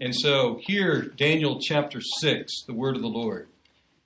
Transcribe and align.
And 0.00 0.14
so 0.14 0.60
here, 0.62 1.02
Daniel 1.16 1.58
chapter 1.60 2.00
6, 2.00 2.62
the 2.66 2.72
word 2.72 2.94
of 2.94 3.02
the 3.02 3.08
Lord. 3.08 3.48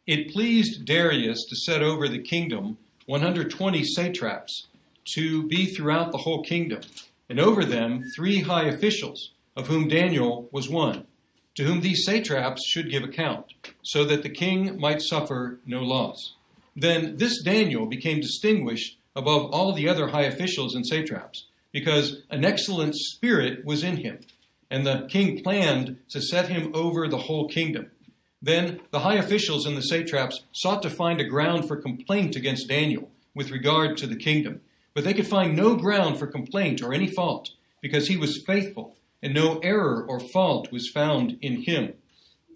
It 0.06 0.32
pleased 0.32 0.86
Darius 0.86 1.44
to 1.44 1.56
set 1.56 1.82
over 1.82 2.08
the 2.08 2.22
kingdom 2.22 2.78
120 3.04 3.84
satraps 3.84 4.68
to 5.14 5.46
be 5.48 5.66
throughout 5.66 6.10
the 6.10 6.18
whole 6.18 6.42
kingdom, 6.42 6.80
and 7.28 7.38
over 7.38 7.64
them 7.64 8.02
three 8.16 8.40
high 8.40 8.64
officials, 8.64 9.32
of 9.54 9.66
whom 9.66 9.86
Daniel 9.86 10.48
was 10.50 10.70
one, 10.70 11.06
to 11.56 11.64
whom 11.64 11.82
these 11.82 12.04
satraps 12.06 12.66
should 12.66 12.90
give 12.90 13.02
account, 13.02 13.52
so 13.82 14.04
that 14.04 14.22
the 14.22 14.30
king 14.30 14.80
might 14.80 15.02
suffer 15.02 15.58
no 15.66 15.82
loss. 15.82 16.36
Then 16.74 17.16
this 17.16 17.42
Daniel 17.42 17.84
became 17.84 18.20
distinguished 18.20 18.96
above 19.14 19.50
all 19.50 19.74
the 19.74 19.88
other 19.88 20.08
high 20.08 20.22
officials 20.22 20.74
and 20.74 20.86
satraps, 20.86 21.48
because 21.70 22.22
an 22.30 22.46
excellent 22.46 22.94
spirit 22.94 23.64
was 23.66 23.82
in 23.82 23.98
him 23.98 24.20
and 24.72 24.86
the 24.86 25.06
king 25.06 25.42
planned 25.42 25.98
to 26.08 26.22
set 26.22 26.48
him 26.48 26.72
over 26.74 27.06
the 27.06 27.18
whole 27.18 27.46
kingdom. 27.46 27.90
Then 28.40 28.80
the 28.90 29.00
high 29.00 29.16
officials 29.16 29.66
and 29.66 29.76
the 29.76 29.82
satraps 29.82 30.44
sought 30.50 30.82
to 30.82 30.90
find 30.90 31.20
a 31.20 31.28
ground 31.28 31.68
for 31.68 31.76
complaint 31.76 32.36
against 32.36 32.68
Daniel 32.68 33.10
with 33.34 33.50
regard 33.50 33.98
to 33.98 34.06
the 34.06 34.16
kingdom, 34.16 34.62
but 34.94 35.04
they 35.04 35.12
could 35.12 35.26
find 35.26 35.54
no 35.54 35.76
ground 35.76 36.18
for 36.18 36.26
complaint 36.26 36.82
or 36.82 36.94
any 36.94 37.06
fault, 37.06 37.50
because 37.82 38.08
he 38.08 38.16
was 38.16 38.42
faithful, 38.46 38.96
and 39.22 39.34
no 39.34 39.58
error 39.58 40.04
or 40.08 40.18
fault 40.18 40.72
was 40.72 40.88
found 40.88 41.36
in 41.42 41.62
him. 41.62 41.92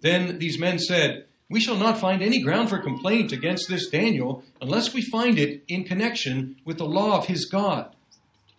Then 0.01 0.39
these 0.39 0.59
men 0.59 0.79
said, 0.79 1.25
We 1.51 1.59
shall 1.59 1.77
not 1.77 1.99
find 1.99 2.23
any 2.23 2.41
ground 2.41 2.69
for 2.69 2.79
complaint 2.79 3.31
against 3.31 3.69
this 3.69 3.89
Daniel 3.89 4.43
unless 4.59 4.91
we 4.91 5.03
find 5.03 5.37
it 5.37 5.63
in 5.67 5.83
connection 5.83 6.55
with 6.65 6.79
the 6.79 6.85
law 6.85 7.19
of 7.19 7.27
his 7.27 7.45
God. 7.45 7.95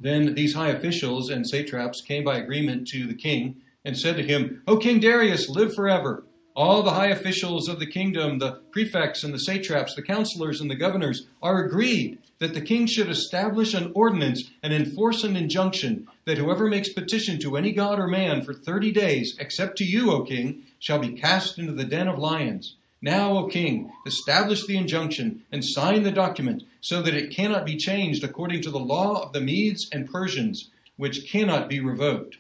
Then 0.00 0.34
these 0.34 0.54
high 0.54 0.68
officials 0.68 1.28
and 1.28 1.46
satraps 1.46 2.00
came 2.00 2.24
by 2.24 2.38
agreement 2.38 2.86
to 2.88 3.06
the 3.06 3.14
king 3.14 3.56
and 3.84 3.98
said 3.98 4.16
to 4.16 4.22
him, 4.22 4.62
O 4.66 4.76
King 4.76 5.00
Darius, 5.00 5.48
live 5.48 5.74
forever. 5.74 6.24
All 6.54 6.82
the 6.82 6.92
high 6.92 7.08
officials 7.08 7.68
of 7.68 7.78
the 7.78 7.86
kingdom, 7.86 8.38
the 8.38 8.60
prefects 8.72 9.22
and 9.22 9.32
the 9.32 9.38
satraps, 9.38 9.94
the 9.94 10.02
counselors 10.02 10.60
and 10.60 10.70
the 10.70 10.74
governors, 10.74 11.26
are 11.40 11.64
agreed 11.64 12.18
that 12.38 12.54
the 12.54 12.60
king 12.60 12.86
should 12.86 13.08
establish 13.08 13.74
an 13.74 13.92
ordinance 13.94 14.50
and 14.62 14.72
enforce 14.72 15.24
an 15.24 15.36
injunction 15.36 16.06
that 16.24 16.38
whoever 16.38 16.68
makes 16.68 16.92
petition 16.92 17.38
to 17.40 17.56
any 17.56 17.72
god 17.72 17.98
or 17.98 18.06
man 18.06 18.42
for 18.42 18.54
thirty 18.54 18.92
days, 18.92 19.36
except 19.38 19.78
to 19.78 19.84
you, 19.84 20.10
O 20.10 20.22
king, 20.22 20.64
shall 20.78 20.98
be 20.98 21.12
cast 21.12 21.58
into 21.58 21.72
the 21.72 21.84
den 21.84 22.08
of 22.08 22.18
lions. 22.18 22.76
Now, 23.00 23.36
O 23.38 23.46
king, 23.46 23.92
establish 24.06 24.66
the 24.66 24.76
injunction 24.76 25.44
and 25.52 25.64
sign 25.64 26.02
the 26.02 26.10
document 26.10 26.64
so 26.80 27.00
that 27.02 27.14
it 27.14 27.30
cannot 27.30 27.64
be 27.64 27.76
changed 27.76 28.24
according 28.24 28.62
to 28.62 28.70
the 28.70 28.78
law 28.78 29.22
of 29.22 29.32
the 29.32 29.40
Medes 29.40 29.88
and 29.92 30.10
Persians, 30.10 30.70
which 30.96 31.30
cannot 31.30 31.68
be 31.68 31.78
revoked. 31.78 32.38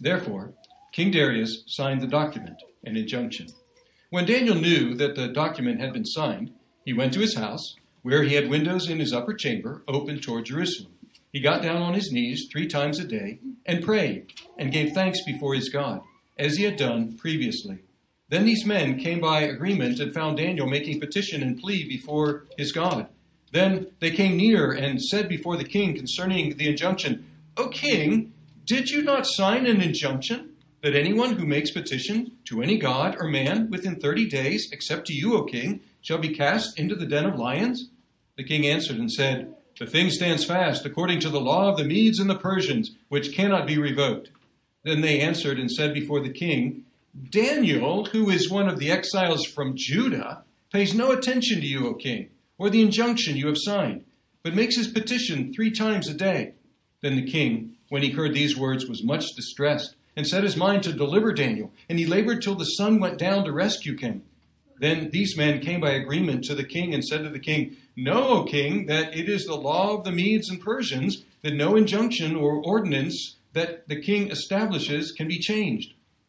Therefore, 0.00 0.54
King 0.92 1.10
Darius 1.10 1.62
signed 1.66 2.00
the 2.00 2.06
document, 2.06 2.62
an 2.84 2.96
injunction. 2.96 3.48
When 4.10 4.24
Daniel 4.24 4.54
knew 4.54 4.94
that 4.94 5.14
the 5.14 5.28
document 5.28 5.80
had 5.80 5.92
been 5.92 6.06
signed, 6.06 6.52
he 6.84 6.94
went 6.94 7.12
to 7.12 7.20
his 7.20 7.36
house, 7.36 7.76
where 8.02 8.22
he 8.22 8.34
had 8.34 8.48
windows 8.48 8.88
in 8.88 9.00
his 9.00 9.12
upper 9.12 9.34
chamber 9.34 9.82
open 9.86 10.20
toward 10.20 10.46
Jerusalem. 10.46 10.92
He 11.30 11.40
got 11.40 11.62
down 11.62 11.82
on 11.82 11.92
his 11.92 12.10
knees 12.10 12.48
three 12.50 12.66
times 12.66 12.98
a 12.98 13.04
day 13.04 13.40
and 13.66 13.84
prayed 13.84 14.32
and 14.56 14.72
gave 14.72 14.92
thanks 14.92 15.22
before 15.24 15.54
his 15.54 15.68
God, 15.68 16.00
as 16.38 16.56
he 16.56 16.64
had 16.64 16.76
done 16.76 17.18
previously. 17.18 17.80
Then 18.28 18.44
these 18.44 18.66
men 18.66 18.98
came 18.98 19.20
by 19.20 19.40
agreement 19.40 20.00
and 20.00 20.12
found 20.12 20.36
Daniel 20.36 20.66
making 20.66 21.00
petition 21.00 21.42
and 21.42 21.58
plea 21.58 21.88
before 21.88 22.44
his 22.58 22.72
God. 22.72 23.08
Then 23.52 23.88
they 24.00 24.10
came 24.10 24.36
near 24.36 24.72
and 24.72 25.02
said 25.02 25.28
before 25.28 25.56
the 25.56 25.64
king 25.64 25.94
concerning 25.94 26.56
the 26.56 26.68
injunction, 26.68 27.26
O 27.56 27.68
king, 27.68 28.34
did 28.64 28.90
you 28.90 29.02
not 29.02 29.26
sign 29.26 29.66
an 29.66 29.80
injunction 29.80 30.50
that 30.82 30.94
anyone 30.94 31.34
who 31.34 31.46
makes 31.46 31.70
petition 31.70 32.32
to 32.44 32.62
any 32.62 32.76
god 32.78 33.16
or 33.18 33.26
man 33.28 33.70
within 33.70 33.96
thirty 33.96 34.28
days, 34.28 34.68
except 34.70 35.06
to 35.06 35.14
you, 35.14 35.34
O 35.34 35.44
king, 35.44 35.80
shall 36.02 36.18
be 36.18 36.34
cast 36.34 36.78
into 36.78 36.94
the 36.94 37.06
den 37.06 37.24
of 37.24 37.38
lions? 37.38 37.88
The 38.36 38.44
king 38.44 38.66
answered 38.66 38.98
and 38.98 39.10
said, 39.10 39.54
The 39.78 39.86
thing 39.86 40.10
stands 40.10 40.44
fast 40.44 40.84
according 40.84 41.20
to 41.20 41.30
the 41.30 41.40
law 41.40 41.70
of 41.70 41.78
the 41.78 41.84
Medes 41.84 42.20
and 42.20 42.28
the 42.28 42.36
Persians, 42.36 42.92
which 43.08 43.34
cannot 43.34 43.66
be 43.66 43.78
revoked. 43.78 44.30
Then 44.84 45.00
they 45.00 45.20
answered 45.20 45.58
and 45.58 45.70
said 45.70 45.92
before 45.94 46.20
the 46.20 46.32
king, 46.32 46.84
Daniel, 47.30 48.06
who 48.06 48.30
is 48.30 48.50
one 48.50 48.68
of 48.68 48.78
the 48.78 48.90
exiles 48.90 49.44
from 49.44 49.76
Judah, 49.76 50.44
pays 50.72 50.94
no 50.94 51.10
attention 51.10 51.60
to 51.60 51.66
you, 51.66 51.88
O 51.88 51.94
king, 51.94 52.30
or 52.58 52.70
the 52.70 52.82
injunction 52.82 53.36
you 53.36 53.46
have 53.46 53.58
signed, 53.58 54.04
but 54.42 54.54
makes 54.54 54.76
his 54.76 54.88
petition 54.88 55.52
three 55.52 55.70
times 55.70 56.08
a 56.08 56.14
day. 56.14 56.54
Then 57.02 57.16
the 57.16 57.30
king, 57.30 57.76
when 57.88 58.02
he 58.02 58.10
heard 58.10 58.34
these 58.34 58.56
words, 58.56 58.86
was 58.86 59.02
much 59.02 59.34
distressed, 59.34 59.96
and 60.16 60.26
set 60.26 60.44
his 60.44 60.56
mind 60.56 60.82
to 60.82 60.92
deliver 60.92 61.32
Daniel, 61.32 61.72
and 61.88 61.98
he 61.98 62.06
labored 62.06 62.42
till 62.42 62.54
the 62.54 62.64
sun 62.64 63.00
went 63.00 63.18
down 63.18 63.44
to 63.44 63.52
rescue 63.52 63.96
him. 63.96 64.22
Then 64.80 65.10
these 65.10 65.36
men 65.36 65.60
came 65.60 65.80
by 65.80 65.90
agreement 65.90 66.44
to 66.44 66.54
the 66.54 66.64
king 66.64 66.94
and 66.94 67.04
said 67.04 67.24
to 67.24 67.30
the 67.30 67.38
king, 67.38 67.76
Know, 67.96 68.28
O 68.28 68.44
king, 68.44 68.86
that 68.86 69.16
it 69.16 69.28
is 69.28 69.46
the 69.46 69.56
law 69.56 69.96
of 69.96 70.04
the 70.04 70.12
Medes 70.12 70.50
and 70.50 70.60
Persians 70.60 71.24
that 71.42 71.54
no 71.54 71.74
injunction 71.74 72.36
or 72.36 72.62
ordinance 72.64 73.36
that 73.54 73.88
the 73.88 74.00
king 74.00 74.30
establishes 74.30 75.12
can 75.12 75.26
be 75.26 75.38
changed. 75.38 75.94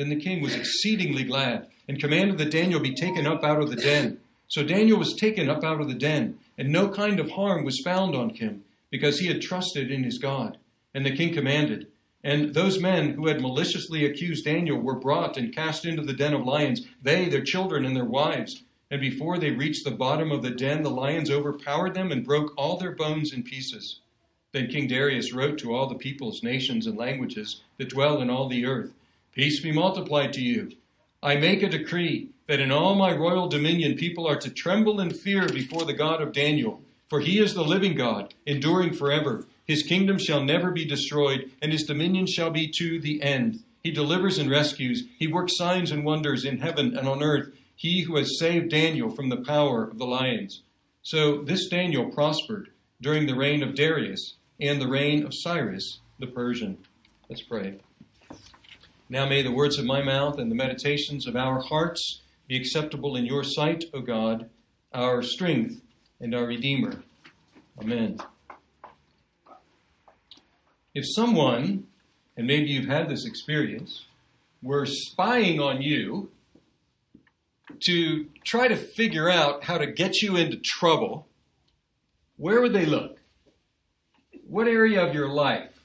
Then 0.00 0.08
the 0.08 0.16
king 0.16 0.40
was 0.40 0.54
exceedingly 0.54 1.24
glad 1.24 1.66
and 1.86 2.00
commanded 2.00 2.38
that 2.38 2.50
Daniel 2.50 2.80
be 2.80 2.94
taken 2.94 3.26
up 3.26 3.44
out 3.44 3.60
of 3.60 3.68
the 3.68 3.76
den. 3.76 4.18
So 4.48 4.62
Daniel 4.62 4.98
was 4.98 5.12
taken 5.12 5.50
up 5.50 5.62
out 5.62 5.78
of 5.78 5.88
the 5.88 5.94
den, 5.94 6.38
and 6.56 6.70
no 6.70 6.88
kind 6.88 7.20
of 7.20 7.32
harm 7.32 7.64
was 7.64 7.82
found 7.84 8.14
on 8.14 8.30
him, 8.30 8.64
because 8.88 9.18
he 9.18 9.26
had 9.26 9.42
trusted 9.42 9.90
in 9.90 10.02
his 10.02 10.16
God. 10.16 10.56
And 10.94 11.04
the 11.04 11.14
king 11.14 11.34
commanded. 11.34 11.88
And 12.24 12.54
those 12.54 12.80
men 12.80 13.10
who 13.10 13.26
had 13.26 13.42
maliciously 13.42 14.06
accused 14.06 14.46
Daniel 14.46 14.78
were 14.78 14.98
brought 14.98 15.36
and 15.36 15.54
cast 15.54 15.84
into 15.84 16.00
the 16.00 16.14
den 16.14 16.32
of 16.32 16.46
lions, 16.46 16.86
they, 17.02 17.28
their 17.28 17.44
children, 17.44 17.84
and 17.84 17.94
their 17.94 18.06
wives. 18.06 18.62
And 18.90 19.02
before 19.02 19.36
they 19.36 19.50
reached 19.50 19.84
the 19.84 19.90
bottom 19.90 20.32
of 20.32 20.40
the 20.40 20.50
den, 20.50 20.82
the 20.82 20.88
lions 20.88 21.30
overpowered 21.30 21.92
them 21.92 22.10
and 22.10 22.24
broke 22.24 22.54
all 22.56 22.78
their 22.78 22.92
bones 22.92 23.34
in 23.34 23.42
pieces. 23.42 24.00
Then 24.52 24.68
King 24.68 24.88
Darius 24.88 25.34
wrote 25.34 25.58
to 25.58 25.74
all 25.74 25.90
the 25.90 25.94
peoples, 25.94 26.42
nations, 26.42 26.86
and 26.86 26.96
languages 26.96 27.60
that 27.76 27.90
dwell 27.90 28.22
in 28.22 28.30
all 28.30 28.48
the 28.48 28.64
earth 28.64 28.94
Peace 29.32 29.60
be 29.60 29.72
multiplied 29.72 30.32
to 30.32 30.40
you. 30.40 30.72
I 31.22 31.36
make 31.36 31.62
a 31.62 31.68
decree 31.68 32.30
that 32.46 32.60
in 32.60 32.72
all 32.72 32.94
my 32.94 33.12
royal 33.12 33.48
dominion 33.48 33.96
people 33.96 34.26
are 34.26 34.36
to 34.36 34.50
tremble 34.50 34.98
and 35.00 35.16
fear 35.16 35.48
before 35.48 35.84
the 35.84 35.92
God 35.92 36.20
of 36.20 36.32
Daniel, 36.32 36.82
for 37.08 37.20
he 37.20 37.38
is 37.38 37.54
the 37.54 37.62
living 37.62 37.94
God, 37.94 38.34
enduring 38.44 38.94
forever. 38.94 39.46
His 39.64 39.84
kingdom 39.84 40.18
shall 40.18 40.42
never 40.42 40.70
be 40.70 40.84
destroyed, 40.84 41.50
and 41.62 41.72
his 41.72 41.84
dominion 41.84 42.26
shall 42.26 42.50
be 42.50 42.66
to 42.78 43.00
the 43.00 43.22
end. 43.22 43.62
He 43.82 43.90
delivers 43.90 44.38
and 44.38 44.50
rescues. 44.50 45.04
He 45.18 45.26
works 45.26 45.56
signs 45.56 45.90
and 45.90 46.04
wonders 46.04 46.44
in 46.44 46.58
heaven 46.58 46.96
and 46.96 47.08
on 47.08 47.22
earth. 47.22 47.52
He 47.76 48.02
who 48.02 48.16
has 48.16 48.38
saved 48.38 48.70
Daniel 48.70 49.10
from 49.10 49.28
the 49.28 49.42
power 49.42 49.84
of 49.84 49.98
the 49.98 50.06
lions. 50.06 50.62
So 51.02 51.42
this 51.42 51.68
Daniel 51.68 52.10
prospered 52.10 52.70
during 53.00 53.26
the 53.26 53.36
reign 53.36 53.62
of 53.62 53.74
Darius 53.74 54.34
and 54.60 54.80
the 54.80 54.88
reign 54.88 55.24
of 55.24 55.32
Cyrus 55.34 56.00
the 56.18 56.26
Persian. 56.26 56.78
Let's 57.28 57.42
pray. 57.42 57.78
Now 59.12 59.26
may 59.26 59.42
the 59.42 59.50
words 59.50 59.76
of 59.76 59.84
my 59.84 60.02
mouth 60.02 60.38
and 60.38 60.52
the 60.52 60.54
meditations 60.54 61.26
of 61.26 61.34
our 61.34 61.60
hearts 61.60 62.20
be 62.46 62.56
acceptable 62.56 63.16
in 63.16 63.26
your 63.26 63.42
sight, 63.42 63.86
O 63.92 64.00
God, 64.00 64.48
our 64.94 65.20
strength 65.20 65.82
and 66.20 66.32
our 66.32 66.46
Redeemer. 66.46 67.02
Amen. 67.82 68.18
If 70.94 71.04
someone, 71.08 71.88
and 72.36 72.46
maybe 72.46 72.70
you've 72.70 72.88
had 72.88 73.08
this 73.08 73.26
experience, 73.26 74.06
were 74.62 74.86
spying 74.86 75.58
on 75.58 75.82
you 75.82 76.30
to 77.86 78.28
try 78.44 78.68
to 78.68 78.76
figure 78.76 79.28
out 79.28 79.64
how 79.64 79.78
to 79.78 79.88
get 79.88 80.22
you 80.22 80.36
into 80.36 80.58
trouble, 80.58 81.26
where 82.36 82.60
would 82.60 82.72
they 82.72 82.86
look? 82.86 83.18
What 84.46 84.68
area 84.68 85.04
of 85.04 85.16
your 85.16 85.30
life 85.30 85.80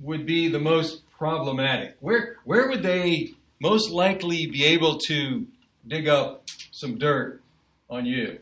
would 0.00 0.24
be 0.24 0.48
the 0.48 0.58
most 0.58 1.02
problematic? 1.18 1.96
Where, 2.00 2.36
where 2.44 2.68
would 2.68 2.82
they 2.82 3.34
most 3.60 3.90
likely 3.90 4.46
be 4.46 4.64
able 4.64 4.98
to 5.06 5.46
dig 5.86 6.08
up 6.08 6.48
some 6.70 6.98
dirt 6.98 7.40
on 7.88 8.06
you? 8.06 8.38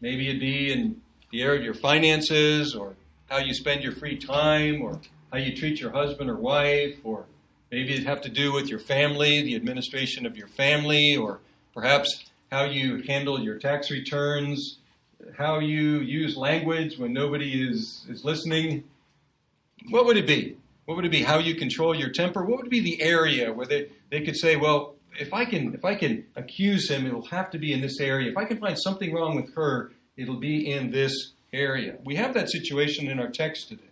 Maybe 0.00 0.28
it'd 0.28 0.40
be 0.40 0.72
in 0.72 1.00
the 1.30 1.42
area 1.42 1.58
of 1.58 1.64
your 1.64 1.74
finances 1.74 2.74
or 2.74 2.94
how 3.30 3.38
you 3.38 3.54
spend 3.54 3.82
your 3.82 3.92
free 3.92 4.16
time 4.18 4.82
or 4.82 5.00
how 5.32 5.38
you 5.38 5.56
treat 5.56 5.80
your 5.80 5.90
husband 5.90 6.30
or 6.30 6.36
wife 6.36 6.96
or 7.04 7.24
maybe 7.70 7.94
it'd 7.94 8.06
have 8.06 8.20
to 8.22 8.28
do 8.28 8.52
with 8.52 8.68
your 8.68 8.78
family, 8.78 9.42
the 9.42 9.56
administration 9.56 10.26
of 10.26 10.36
your 10.36 10.48
family 10.48 11.16
or 11.16 11.40
perhaps 11.72 12.24
how 12.52 12.64
you 12.64 13.02
handle 13.08 13.40
your 13.40 13.58
tax 13.58 13.90
returns, 13.90 14.78
how 15.36 15.58
you 15.58 15.98
use 16.00 16.36
language 16.36 16.98
when 16.98 17.12
nobody 17.12 17.68
is, 17.68 18.04
is 18.08 18.24
listening. 18.24 18.84
What 19.88 20.06
would 20.06 20.16
it 20.16 20.26
be? 20.26 20.56
What 20.84 20.96
would 20.96 21.06
it 21.06 21.10
be? 21.10 21.22
How 21.22 21.38
you 21.38 21.54
control 21.54 21.94
your 21.94 22.10
temper? 22.10 22.44
What 22.44 22.60
would 22.60 22.70
be 22.70 22.80
the 22.80 23.00
area 23.02 23.52
where 23.52 23.66
they, 23.66 23.90
they 24.10 24.20
could 24.20 24.36
say, 24.36 24.56
well, 24.56 24.96
if 25.18 25.32
I 25.32 25.44
can 25.44 25.74
if 25.74 25.84
I 25.84 25.94
can 25.94 26.26
accuse 26.36 26.90
him, 26.90 27.06
it'll 27.06 27.26
have 27.26 27.50
to 27.50 27.58
be 27.58 27.72
in 27.72 27.80
this 27.80 28.00
area. 28.00 28.30
If 28.30 28.36
I 28.36 28.44
can 28.44 28.58
find 28.58 28.78
something 28.78 29.14
wrong 29.14 29.36
with 29.36 29.54
her, 29.54 29.92
it'll 30.16 30.40
be 30.40 30.70
in 30.70 30.90
this 30.90 31.32
area. 31.52 31.96
We 32.04 32.16
have 32.16 32.34
that 32.34 32.50
situation 32.50 33.08
in 33.08 33.20
our 33.20 33.28
text 33.28 33.68
today. 33.68 33.82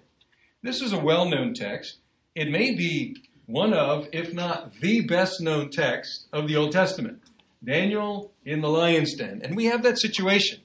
This 0.62 0.80
is 0.80 0.92
a 0.92 0.98
well-known 0.98 1.54
text. 1.54 1.98
It 2.34 2.50
may 2.50 2.74
be 2.74 3.16
one 3.46 3.72
of, 3.72 4.08
if 4.12 4.32
not 4.32 4.74
the 4.80 5.02
best 5.02 5.40
known 5.40 5.70
text 5.70 6.26
of 6.32 6.48
the 6.48 6.56
Old 6.56 6.72
Testament. 6.72 7.20
Daniel 7.64 8.32
in 8.44 8.60
the 8.60 8.68
lion's 8.68 9.14
den. 9.14 9.40
And 9.44 9.56
we 9.56 9.66
have 9.66 9.82
that 9.82 9.98
situation. 9.98 10.60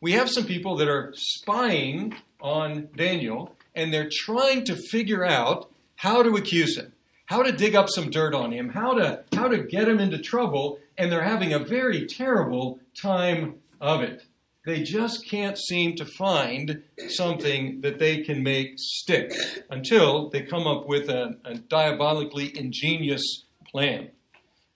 We 0.00 0.12
have 0.12 0.30
some 0.30 0.44
people 0.44 0.76
that 0.76 0.88
are 0.88 1.12
spying 1.14 2.14
on 2.40 2.88
Daniel 2.96 3.54
and 3.74 3.92
they're 3.92 4.10
trying 4.10 4.64
to 4.64 4.76
figure 4.76 5.24
out 5.24 5.70
how 5.96 6.22
to 6.22 6.36
accuse 6.36 6.76
him, 6.76 6.92
how 7.26 7.42
to 7.42 7.52
dig 7.52 7.74
up 7.74 7.88
some 7.88 8.10
dirt 8.10 8.34
on 8.34 8.52
him, 8.52 8.70
how 8.70 8.94
to, 8.94 9.24
how 9.34 9.48
to 9.48 9.58
get 9.58 9.88
him 9.88 9.98
into 9.98 10.18
trouble, 10.18 10.78
and 10.96 11.10
they're 11.10 11.22
having 11.22 11.52
a 11.52 11.58
very 11.58 12.06
terrible 12.06 12.80
time 13.00 13.54
of 13.80 14.02
it. 14.02 14.22
They 14.66 14.82
just 14.82 15.26
can't 15.26 15.56
seem 15.56 15.96
to 15.96 16.04
find 16.04 16.82
something 17.08 17.80
that 17.80 17.98
they 17.98 18.22
can 18.22 18.42
make 18.42 18.74
stick 18.76 19.32
until 19.70 20.28
they 20.28 20.42
come 20.42 20.66
up 20.66 20.86
with 20.86 21.08
a, 21.08 21.38
a 21.44 21.54
diabolically 21.54 22.56
ingenious 22.56 23.44
plan. 23.70 24.10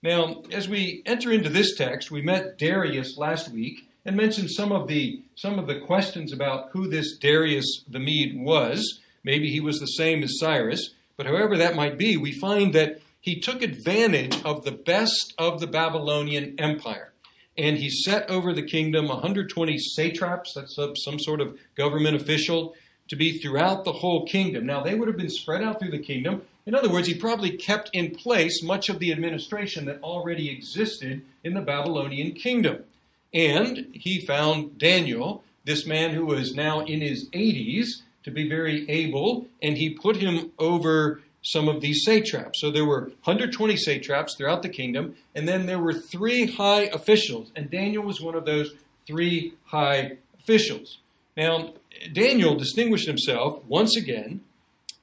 Now, 0.01 0.43
as 0.51 0.67
we 0.67 1.03
enter 1.05 1.31
into 1.31 1.49
this 1.49 1.75
text, 1.75 2.11
we 2.11 2.21
met 2.21 2.57
Darius 2.57 3.17
last 3.17 3.51
week 3.51 3.89
and 4.05 4.15
mentioned 4.15 4.51
some 4.51 4.71
of 4.71 4.87
the 4.87 5.23
some 5.35 5.57
of 5.57 5.67
the 5.67 5.79
questions 5.79 6.31
about 6.31 6.69
who 6.71 6.87
this 6.87 7.17
Darius 7.17 7.83
the 7.87 7.99
Mede 7.99 8.39
was. 8.39 8.99
Maybe 9.23 9.49
he 9.49 9.59
was 9.59 9.79
the 9.79 9.87
same 9.87 10.23
as 10.23 10.37
Cyrus, 10.39 10.91
but 11.17 11.25
however 11.25 11.57
that 11.57 11.75
might 11.75 11.97
be, 11.97 12.15
we 12.15 12.31
find 12.31 12.73
that 12.73 13.01
he 13.19 13.39
took 13.39 13.63
advantage 13.63 14.39
of 14.43 14.63
the 14.63 14.71
best 14.71 15.33
of 15.39 15.59
the 15.59 15.65
Babylonian 15.65 16.53
Empire. 16.59 17.11
And 17.57 17.77
he 17.77 17.89
set 17.89 18.29
over 18.29 18.53
the 18.53 18.61
kingdom 18.61 19.07
120 19.07 19.77
satraps, 19.79 20.53
that's 20.53 20.77
some 21.03 21.19
sort 21.19 21.41
of 21.41 21.57
government 21.75 22.15
official, 22.15 22.75
to 23.07 23.15
be 23.15 23.39
throughout 23.39 23.83
the 23.83 23.93
whole 23.93 24.27
kingdom. 24.27 24.65
Now, 24.65 24.83
they 24.83 24.93
would 24.93 25.07
have 25.07 25.17
been 25.17 25.29
spread 25.29 25.63
out 25.63 25.79
through 25.79 25.91
the 25.91 25.99
kingdom. 25.99 26.43
In 26.67 26.75
other 26.75 26.89
words, 26.89 27.07
he 27.07 27.15
probably 27.15 27.51
kept 27.51 27.89
in 27.93 28.11
place 28.11 28.61
much 28.61 28.89
of 28.89 28.99
the 28.99 29.11
administration 29.11 29.85
that 29.85 30.03
already 30.03 30.49
existed 30.49 31.23
in 31.43 31.53
the 31.53 31.61
Babylonian 31.61 32.33
kingdom. 32.33 32.83
And 33.33 33.87
he 33.93 34.25
found 34.25 34.77
Daniel, 34.77 35.43
this 35.65 35.85
man 35.85 36.11
who 36.11 36.25
was 36.25 36.53
now 36.53 36.81
in 36.81 37.01
his 37.01 37.29
80s, 37.29 38.01
to 38.23 38.31
be 38.31 38.49
very 38.49 38.89
able, 38.89 39.45
and 39.61 39.77
he 39.77 39.91
put 39.91 40.17
him 40.17 40.51
over 40.57 41.21
some 41.43 41.67
of 41.67 41.79
these 41.79 42.03
satraps. 42.03 42.59
So 42.59 42.71
there 42.71 42.85
were 42.85 43.11
120 43.23 43.77
satraps 43.77 44.35
throughout 44.35 44.63
the 44.63 44.69
kingdom, 44.69 45.15
and 45.35 45.47
then 45.47 45.67
there 45.67 45.79
were 45.79 45.93
three 45.93 46.47
high 46.47 46.85
officials, 46.85 47.51
and 47.55 47.69
Daniel 47.69 48.03
was 48.03 48.19
one 48.19 48.33
of 48.33 48.45
those 48.45 48.73
three 49.05 49.53
high 49.65 50.17
officials. 50.39 50.97
Now, 51.37 51.73
Daniel 52.13 52.55
distinguished 52.55 53.07
himself 53.07 53.63
once 53.65 53.95
again 53.95 54.41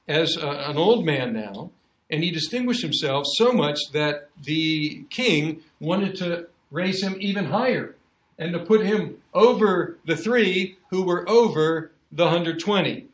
as 0.07 0.35
a, 0.35 0.49
an 0.49 0.77
old 0.77 1.05
man 1.05 1.31
now, 1.31 1.71
and 2.09 2.23
he 2.23 2.29
distinguished 2.29 2.81
himself 2.81 3.25
so 3.37 3.53
much 3.53 3.79
that 3.93 4.29
the 4.41 5.05
king 5.09 5.61
wanted 5.79 6.15
to 6.17 6.47
raise 6.71 7.01
him 7.01 7.15
even 7.19 7.45
higher 7.45 7.95
and 8.37 8.53
to 8.53 8.59
put 8.59 8.85
him 8.85 9.17
over 9.33 9.97
the 10.05 10.15
three 10.15 10.77
who 10.89 11.03
were 11.03 11.27
over 11.29 11.91
the 12.11 12.25
120. 12.25 13.07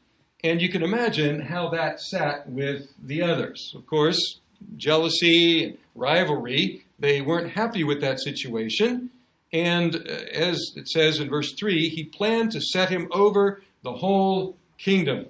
And 0.44 0.62
you 0.62 0.69
can 0.69 0.83
imagine 0.83 1.42
how 1.42 1.69
that 1.69 2.00
sat 2.00 2.50
with 2.50 2.88
the 3.04 3.21
others. 3.21 3.74
Of 3.75 3.86
course, 3.88 4.39
jealousy 4.77 5.77
rivalry, 5.95 6.86
they 6.98 7.21
weren't 7.21 7.51
happy 7.51 7.83
with 7.83 8.01
that 8.01 8.19
situation. 8.19 9.10
And 9.51 9.95
uh, 9.95 10.00
as 10.33 10.74
it 10.75 10.88
says 10.88 11.19
in 11.19 11.30
verse 11.30 11.54
3, 11.57 11.89
he 11.89 12.04
planned 12.04 12.51
to 12.51 12.62
set 12.62 12.89
him 12.89 13.07
over 13.12 13.62
the 13.83 13.94
whole 13.94 14.56
kingdom. 14.77 15.27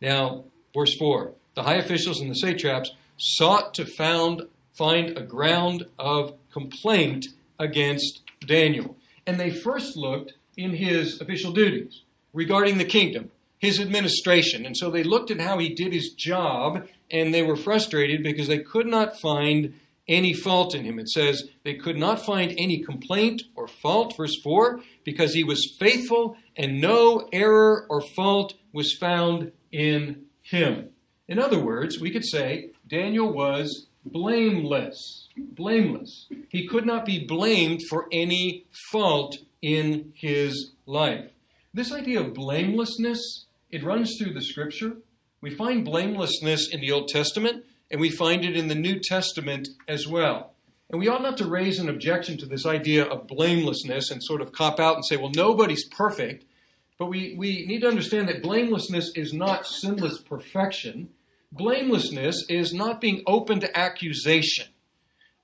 Now, 0.00 0.44
verse 0.74 0.94
4 0.98 1.32
the 1.54 1.62
high 1.62 1.76
officials 1.76 2.20
and 2.20 2.30
the 2.30 2.34
satraps 2.34 2.90
sought 3.16 3.72
to 3.74 3.86
found, 3.86 4.42
find 4.76 5.16
a 5.16 5.22
ground 5.22 5.86
of 5.98 6.34
complaint 6.52 7.26
against 7.58 8.20
Daniel. 8.44 8.96
And 9.26 9.38
they 9.38 9.50
first 9.50 9.96
looked 9.96 10.34
in 10.56 10.74
his 10.74 11.20
official 11.20 11.52
duties 11.52 12.02
regarding 12.32 12.78
the 12.78 12.84
kingdom, 12.84 13.30
his 13.58 13.80
administration. 13.80 14.66
And 14.66 14.76
so 14.76 14.90
they 14.90 15.02
looked 15.02 15.30
at 15.30 15.40
how 15.40 15.58
he 15.58 15.70
did 15.70 15.92
his 15.92 16.10
job 16.10 16.86
and 17.10 17.32
they 17.32 17.42
were 17.42 17.56
frustrated 17.56 18.22
because 18.22 18.48
they 18.48 18.58
could 18.58 18.86
not 18.86 19.18
find 19.18 19.74
any 20.08 20.32
fault 20.32 20.74
in 20.74 20.84
him. 20.84 20.98
It 20.98 21.08
says 21.08 21.48
they 21.64 21.74
could 21.74 21.96
not 21.96 22.24
find 22.24 22.54
any 22.56 22.82
complaint 22.82 23.42
or 23.54 23.66
fault, 23.66 24.16
verse 24.16 24.36
4, 24.42 24.80
because 25.04 25.34
he 25.34 25.42
was 25.42 25.74
faithful 25.78 26.36
and 26.56 26.80
no 26.80 27.28
error 27.32 27.86
or 27.88 28.00
fault 28.00 28.54
was 28.72 28.92
found 28.94 29.52
in 29.72 30.26
him. 30.42 30.90
In 31.28 31.38
other 31.38 31.58
words, 31.58 31.98
we 31.98 32.10
could 32.10 32.24
say 32.24 32.70
Daniel 32.86 33.32
was 33.32 33.86
blameless. 34.12 35.28
Blameless. 35.36 36.26
He 36.48 36.66
could 36.66 36.86
not 36.86 37.04
be 37.04 37.24
blamed 37.24 37.82
for 37.88 38.06
any 38.12 38.64
fault 38.90 39.36
in 39.62 40.12
his 40.14 40.72
life. 40.86 41.32
This 41.74 41.92
idea 41.92 42.20
of 42.20 42.34
blamelessness, 42.34 43.46
it 43.70 43.84
runs 43.84 44.16
through 44.16 44.32
the 44.32 44.42
scripture. 44.42 44.96
We 45.40 45.50
find 45.50 45.84
blamelessness 45.84 46.70
in 46.72 46.80
the 46.80 46.92
Old 46.92 47.08
Testament, 47.08 47.64
and 47.90 48.00
we 48.00 48.10
find 48.10 48.44
it 48.44 48.56
in 48.56 48.68
the 48.68 48.74
New 48.74 48.98
Testament 48.98 49.68
as 49.86 50.06
well. 50.06 50.52
And 50.88 51.00
we 51.00 51.08
ought 51.08 51.22
not 51.22 51.36
to 51.38 51.48
raise 51.48 51.78
an 51.78 51.88
objection 51.88 52.38
to 52.38 52.46
this 52.46 52.64
idea 52.64 53.04
of 53.04 53.26
blamelessness 53.26 54.10
and 54.10 54.22
sort 54.22 54.40
of 54.40 54.52
cop 54.52 54.78
out 54.78 54.94
and 54.94 55.04
say, 55.04 55.16
well, 55.16 55.32
nobody's 55.34 55.86
perfect. 55.88 56.44
But 56.98 57.06
we, 57.06 57.34
we 57.36 57.66
need 57.66 57.80
to 57.80 57.88
understand 57.88 58.28
that 58.28 58.42
blamelessness 58.42 59.12
is 59.14 59.32
not 59.32 59.66
sinless 59.66 60.18
perfection. 60.18 61.10
Blamelessness 61.56 62.44
is 62.48 62.74
not 62.74 63.00
being 63.00 63.22
open 63.26 63.60
to 63.60 63.78
accusation. 63.78 64.66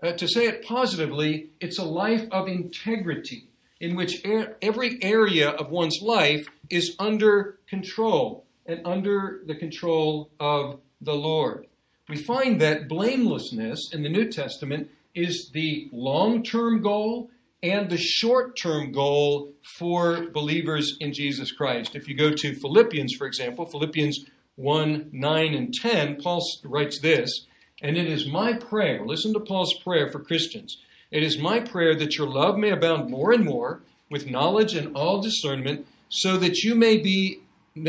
Uh, 0.02 0.12
to 0.12 0.28
say 0.28 0.46
it 0.46 0.64
positively, 0.64 1.50
it's 1.60 1.78
a 1.78 1.84
life 1.84 2.26
of 2.30 2.48
integrity 2.48 3.48
in 3.80 3.96
which 3.96 4.24
er- 4.26 4.56
every 4.60 4.98
area 5.02 5.50
of 5.50 5.70
one's 5.70 6.00
life 6.02 6.46
is 6.68 6.94
under 6.98 7.58
control 7.68 8.44
and 8.66 8.80
under 8.84 9.42
the 9.46 9.54
control 9.54 10.30
of 10.38 10.80
the 11.00 11.14
Lord. 11.14 11.66
We 12.08 12.16
find 12.16 12.60
that 12.60 12.88
blamelessness 12.88 13.90
in 13.92 14.02
the 14.02 14.08
New 14.08 14.30
Testament 14.30 14.90
is 15.14 15.50
the 15.52 15.88
long 15.92 16.42
term 16.42 16.82
goal 16.82 17.30
and 17.62 17.88
the 17.88 17.96
short 17.96 18.56
term 18.56 18.92
goal 18.92 19.52
for 19.78 20.28
believers 20.30 20.96
in 21.00 21.12
Jesus 21.12 21.52
Christ. 21.52 21.94
If 21.94 22.08
you 22.08 22.16
go 22.16 22.32
to 22.32 22.54
Philippians, 22.54 23.14
for 23.14 23.26
example, 23.26 23.66
Philippians 23.66 24.26
1 24.56 25.10
9 25.12 25.54
and 25.54 25.72
10, 25.72 26.16
Paul 26.16 26.42
writes 26.64 27.00
this, 27.00 27.46
and 27.80 27.96
it 27.96 28.06
is 28.06 28.26
my 28.26 28.52
prayer, 28.52 29.04
listen 29.04 29.32
to 29.32 29.40
Paul's 29.40 29.74
prayer 29.82 30.10
for 30.10 30.20
Christians. 30.20 30.76
It 31.10 31.22
is 31.22 31.38
my 31.38 31.60
prayer 31.60 31.94
that 31.96 32.16
your 32.16 32.28
love 32.28 32.56
may 32.56 32.70
abound 32.70 33.10
more 33.10 33.32
and 33.32 33.44
more 33.44 33.82
with 34.10 34.30
knowledge 34.30 34.74
and 34.74 34.94
all 34.94 35.22
discernment, 35.22 35.86
so 36.08 36.36
that 36.36 36.58
you 36.58 36.74
may 36.74 36.98
be 36.98 37.40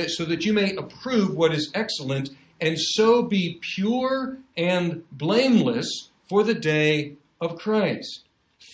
so 0.08 0.24
that 0.24 0.46
you 0.46 0.54
may 0.54 0.74
approve 0.76 1.36
what 1.36 1.54
is 1.54 1.70
excellent, 1.74 2.30
and 2.62 2.80
so 2.80 3.22
be 3.22 3.60
pure 3.76 4.38
and 4.56 5.04
blameless 5.12 6.10
for 6.30 6.44
the 6.44 6.54
day 6.54 7.18
of 7.42 7.58
Christ, 7.58 8.24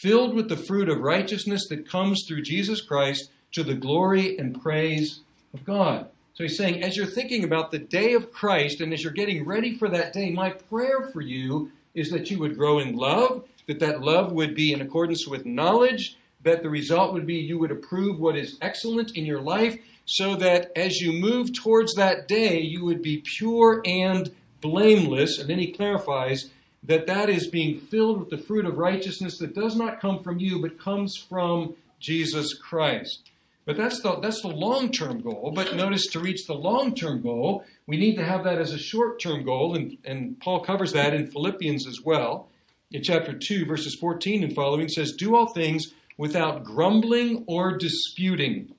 filled 0.03 0.35
with 0.35 0.49
the 0.49 0.57
fruit 0.57 0.87
of 0.87 0.99
righteousness 0.99 1.67
that 1.69 1.89
comes 1.89 2.23
through 2.27 2.43
Jesus 2.43 2.81
Christ 2.81 3.31
to 3.53 3.63
the 3.63 3.73
glory 3.73 4.37
and 4.37 4.61
praise 4.61 5.21
of 5.55 5.65
God. 5.65 6.09
So 6.39 6.45
he's 6.45 6.57
saying, 6.57 6.83
as 6.83 6.95
you're 6.95 7.05
thinking 7.05 7.43
about 7.43 7.69
the 7.69 7.79
day 7.79 8.13
of 8.13 8.31
Christ 8.31 8.79
and 8.79 8.93
as 8.93 9.03
you're 9.03 9.11
getting 9.11 9.43
ready 9.43 9.75
for 9.75 9.89
that 9.89 10.13
day, 10.13 10.31
my 10.31 10.51
prayer 10.51 11.09
for 11.11 11.19
you 11.19 11.69
is 11.93 12.11
that 12.11 12.31
you 12.31 12.39
would 12.39 12.55
grow 12.55 12.79
in 12.79 12.95
love, 12.95 13.43
that 13.67 13.81
that 13.81 13.99
love 13.99 14.31
would 14.31 14.55
be 14.55 14.71
in 14.71 14.79
accordance 14.79 15.27
with 15.27 15.45
knowledge, 15.45 16.17
that 16.43 16.63
the 16.63 16.69
result 16.69 17.11
would 17.11 17.27
be 17.27 17.35
you 17.35 17.59
would 17.59 17.71
approve 17.71 18.21
what 18.21 18.37
is 18.37 18.57
excellent 18.61 19.17
in 19.17 19.25
your 19.25 19.41
life, 19.41 19.77
so 20.05 20.37
that 20.37 20.71
as 20.77 21.01
you 21.01 21.11
move 21.11 21.51
towards 21.51 21.93
that 21.95 22.29
day, 22.29 22.61
you 22.61 22.85
would 22.85 23.01
be 23.01 23.21
pure 23.35 23.81
and 23.83 24.33
blameless. 24.61 25.39
And 25.39 25.49
then 25.49 25.59
he 25.59 25.73
clarifies 25.73 26.51
that 26.83 27.05
that 27.07 27.29
is 27.29 27.47
being 27.47 27.81
filled 27.81 28.17
with 28.17 28.29
the 28.29 28.37
fruit 28.37 28.65
of 28.65 28.77
righteousness 28.77 29.37
that 29.39 29.53
does 29.53 29.75
not 29.75 29.99
come 29.99 30.23
from 30.23 30.39
you, 30.39 30.61
but 30.61 30.79
comes 30.79 31.17
from 31.17 31.75
Jesus 31.99 32.53
Christ. 32.53 33.29
But 33.65 33.77
that's 33.77 34.01
the, 34.01 34.19
that's 34.19 34.41
the 34.41 34.47
long 34.47 34.91
term 34.91 35.21
goal. 35.21 35.51
But 35.53 35.75
notice 35.75 36.07
to 36.07 36.19
reach 36.19 36.47
the 36.47 36.55
long 36.55 36.95
term 36.95 37.21
goal, 37.21 37.63
we 37.87 37.97
need 37.97 38.15
to 38.15 38.25
have 38.25 38.43
that 38.43 38.59
as 38.59 38.73
a 38.73 38.79
short 38.79 39.21
term 39.21 39.43
goal. 39.43 39.75
And, 39.75 39.97
and 40.03 40.39
Paul 40.39 40.61
covers 40.61 40.93
that 40.93 41.13
in 41.13 41.27
Philippians 41.27 41.87
as 41.87 42.01
well. 42.03 42.49
In 42.91 43.03
chapter 43.03 43.37
2, 43.37 43.65
verses 43.65 43.95
14 43.95 44.43
and 44.43 44.55
following 44.55 44.89
says, 44.89 45.13
Do 45.13 45.35
all 45.35 45.53
things 45.53 45.93
without 46.17 46.63
grumbling 46.63 47.43
or 47.47 47.77
disputing, 47.77 48.73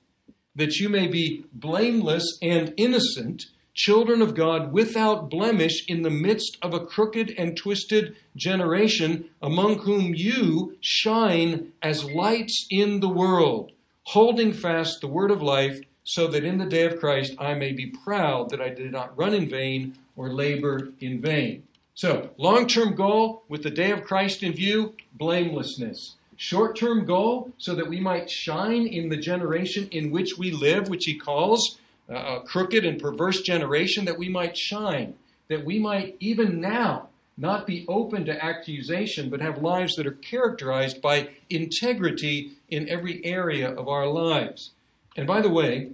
that 0.55 0.75
you 0.75 0.89
may 0.89 1.07
be 1.07 1.45
blameless 1.53 2.37
and 2.41 2.73
innocent, 2.75 3.45
children 3.73 4.21
of 4.21 4.35
God 4.35 4.73
without 4.73 5.29
blemish 5.29 5.85
in 5.87 6.01
the 6.01 6.09
midst 6.09 6.57
of 6.61 6.73
a 6.73 6.85
crooked 6.85 7.33
and 7.37 7.55
twisted 7.55 8.17
generation, 8.35 9.29
among 9.41 9.79
whom 9.79 10.13
you 10.13 10.75
shine 10.81 11.71
as 11.81 12.03
lights 12.03 12.67
in 12.69 12.99
the 12.99 13.09
world 13.09 13.71
holding 14.03 14.53
fast 14.53 15.01
the 15.01 15.07
word 15.07 15.31
of 15.31 15.41
life, 15.41 15.79
so 16.03 16.27
that 16.27 16.43
in 16.43 16.57
the 16.57 16.65
day 16.65 16.85
of 16.85 16.99
Christ 16.99 17.33
I 17.37 17.53
may 17.53 17.71
be 17.71 17.87
proud 17.87 18.49
that 18.49 18.61
I 18.61 18.69
did 18.69 18.91
not 18.91 19.17
run 19.17 19.33
in 19.33 19.47
vain 19.47 19.95
or 20.15 20.33
labor 20.33 20.89
in 20.99 21.21
vain. 21.21 21.63
So, 21.93 22.31
long 22.37 22.67
term 22.67 22.95
goal 22.95 23.43
with 23.47 23.63
the 23.63 23.69
day 23.69 23.91
of 23.91 24.03
Christ 24.03 24.43
in 24.43 24.53
view, 24.53 24.95
blamelessness. 25.13 26.15
Short 26.35 26.75
term 26.75 27.05
goal, 27.05 27.51
so 27.57 27.75
that 27.75 27.87
we 27.87 27.99
might 27.99 28.29
shine 28.29 28.87
in 28.87 29.09
the 29.09 29.17
generation 29.17 29.87
in 29.91 30.09
which 30.09 30.37
we 30.37 30.51
live, 30.51 30.89
which 30.89 31.05
he 31.05 31.15
calls 31.15 31.77
uh, 32.09 32.39
a 32.39 32.41
crooked 32.41 32.83
and 32.85 32.99
perverse 32.99 33.41
generation, 33.41 34.05
that 34.05 34.17
we 34.17 34.29
might 34.29 34.57
shine, 34.57 35.13
that 35.49 35.63
we 35.63 35.77
might 35.77 36.15
even 36.19 36.59
now 36.59 37.09
not 37.41 37.65
be 37.65 37.85
open 37.87 38.23
to 38.25 38.45
accusation, 38.45 39.29
but 39.29 39.41
have 39.41 39.63
lives 39.63 39.95
that 39.95 40.05
are 40.05 40.11
characterized 40.11 41.01
by 41.01 41.29
integrity 41.49 42.51
in 42.69 42.87
every 42.87 43.25
area 43.25 43.73
of 43.73 43.87
our 43.87 44.05
lives. 44.05 44.71
And 45.17 45.25
by 45.25 45.41
the 45.41 45.49
way, 45.49 45.89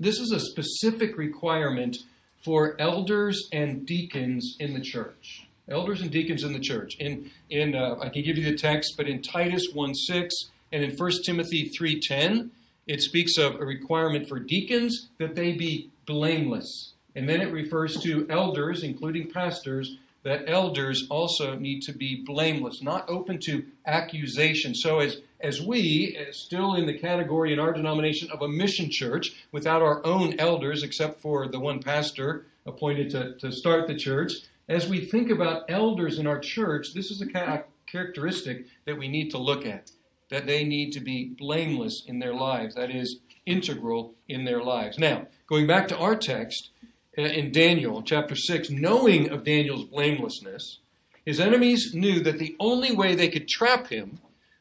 this 0.00 0.18
is 0.18 0.32
a 0.32 0.40
specific 0.40 1.16
requirement 1.16 1.98
for 2.44 2.74
elders 2.80 3.48
and 3.52 3.86
deacons 3.86 4.56
in 4.58 4.74
the 4.74 4.80
church. 4.80 5.46
Elders 5.68 6.00
and 6.00 6.10
deacons 6.10 6.42
in 6.42 6.52
the 6.52 6.60
church. 6.60 6.96
In, 6.98 7.30
in 7.48 7.76
uh, 7.76 7.96
I 8.00 8.08
can 8.08 8.22
give 8.22 8.36
you 8.36 8.44
the 8.44 8.58
text, 8.58 8.94
but 8.96 9.08
in 9.08 9.22
Titus 9.22 9.68
1 9.72 9.94
6 9.94 10.34
and 10.72 10.82
in 10.82 10.96
1 10.96 11.10
Timothy 11.24 11.70
3.10, 11.80 12.50
it 12.88 13.00
speaks 13.00 13.38
of 13.38 13.56
a 13.56 13.64
requirement 13.64 14.28
for 14.28 14.40
deacons 14.40 15.08
that 15.18 15.36
they 15.36 15.52
be 15.52 15.90
blameless. 16.06 16.92
And 17.14 17.28
then 17.28 17.40
it 17.40 17.52
refers 17.52 18.00
to 18.02 18.26
elders, 18.28 18.82
including 18.82 19.30
pastors, 19.30 19.96
that 20.26 20.42
elders 20.48 21.06
also 21.08 21.54
need 21.54 21.80
to 21.82 21.92
be 21.92 22.24
blameless, 22.26 22.82
not 22.82 23.08
open 23.08 23.38
to 23.38 23.64
accusation. 23.86 24.74
So, 24.74 24.98
as, 24.98 25.18
as 25.40 25.62
we, 25.62 26.18
still 26.32 26.74
in 26.74 26.86
the 26.86 26.98
category 26.98 27.52
in 27.52 27.60
our 27.60 27.72
denomination 27.72 28.28
of 28.32 28.42
a 28.42 28.48
mission 28.48 28.90
church, 28.90 29.46
without 29.52 29.82
our 29.82 30.04
own 30.04 30.34
elders, 30.40 30.82
except 30.82 31.20
for 31.20 31.46
the 31.46 31.60
one 31.60 31.80
pastor 31.80 32.44
appointed 32.66 33.08
to, 33.10 33.36
to 33.36 33.52
start 33.52 33.86
the 33.86 33.94
church, 33.94 34.32
as 34.68 34.88
we 34.88 35.00
think 35.00 35.30
about 35.30 35.62
elders 35.68 36.18
in 36.18 36.26
our 36.26 36.40
church, 36.40 36.92
this 36.92 37.12
is 37.12 37.22
a 37.22 37.62
characteristic 37.86 38.66
that 38.84 38.98
we 38.98 39.06
need 39.06 39.30
to 39.30 39.38
look 39.38 39.64
at. 39.64 39.92
That 40.30 40.48
they 40.48 40.64
need 40.64 40.90
to 40.94 41.00
be 41.00 41.36
blameless 41.38 42.02
in 42.04 42.18
their 42.18 42.34
lives. 42.34 42.74
That 42.74 42.90
is, 42.90 43.20
integral 43.46 44.14
in 44.28 44.44
their 44.44 44.60
lives. 44.60 44.98
Now, 44.98 45.28
going 45.46 45.68
back 45.68 45.86
to 45.88 45.96
our 45.96 46.16
text, 46.16 46.70
Uh, 47.18 47.22
in 47.22 47.50
Daniel 47.50 48.02
chapter 48.02 48.36
6, 48.36 48.68
knowing 48.68 49.30
of 49.30 49.42
Daniel's 49.42 49.84
blamelessness, 49.84 50.80
his 51.24 51.40
enemies 51.40 51.92
knew 51.94 52.20
that 52.20 52.38
the 52.38 52.54
only 52.60 52.92
way 52.92 53.14
they 53.14 53.28
could 53.28 53.48
trap 53.48 53.86
him 53.88 54.18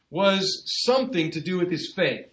was 0.09 0.63
something 0.85 1.29
to 1.31 1.41
do 1.41 1.57
with 1.57 1.69
his 1.69 1.91
faith. 1.93 2.27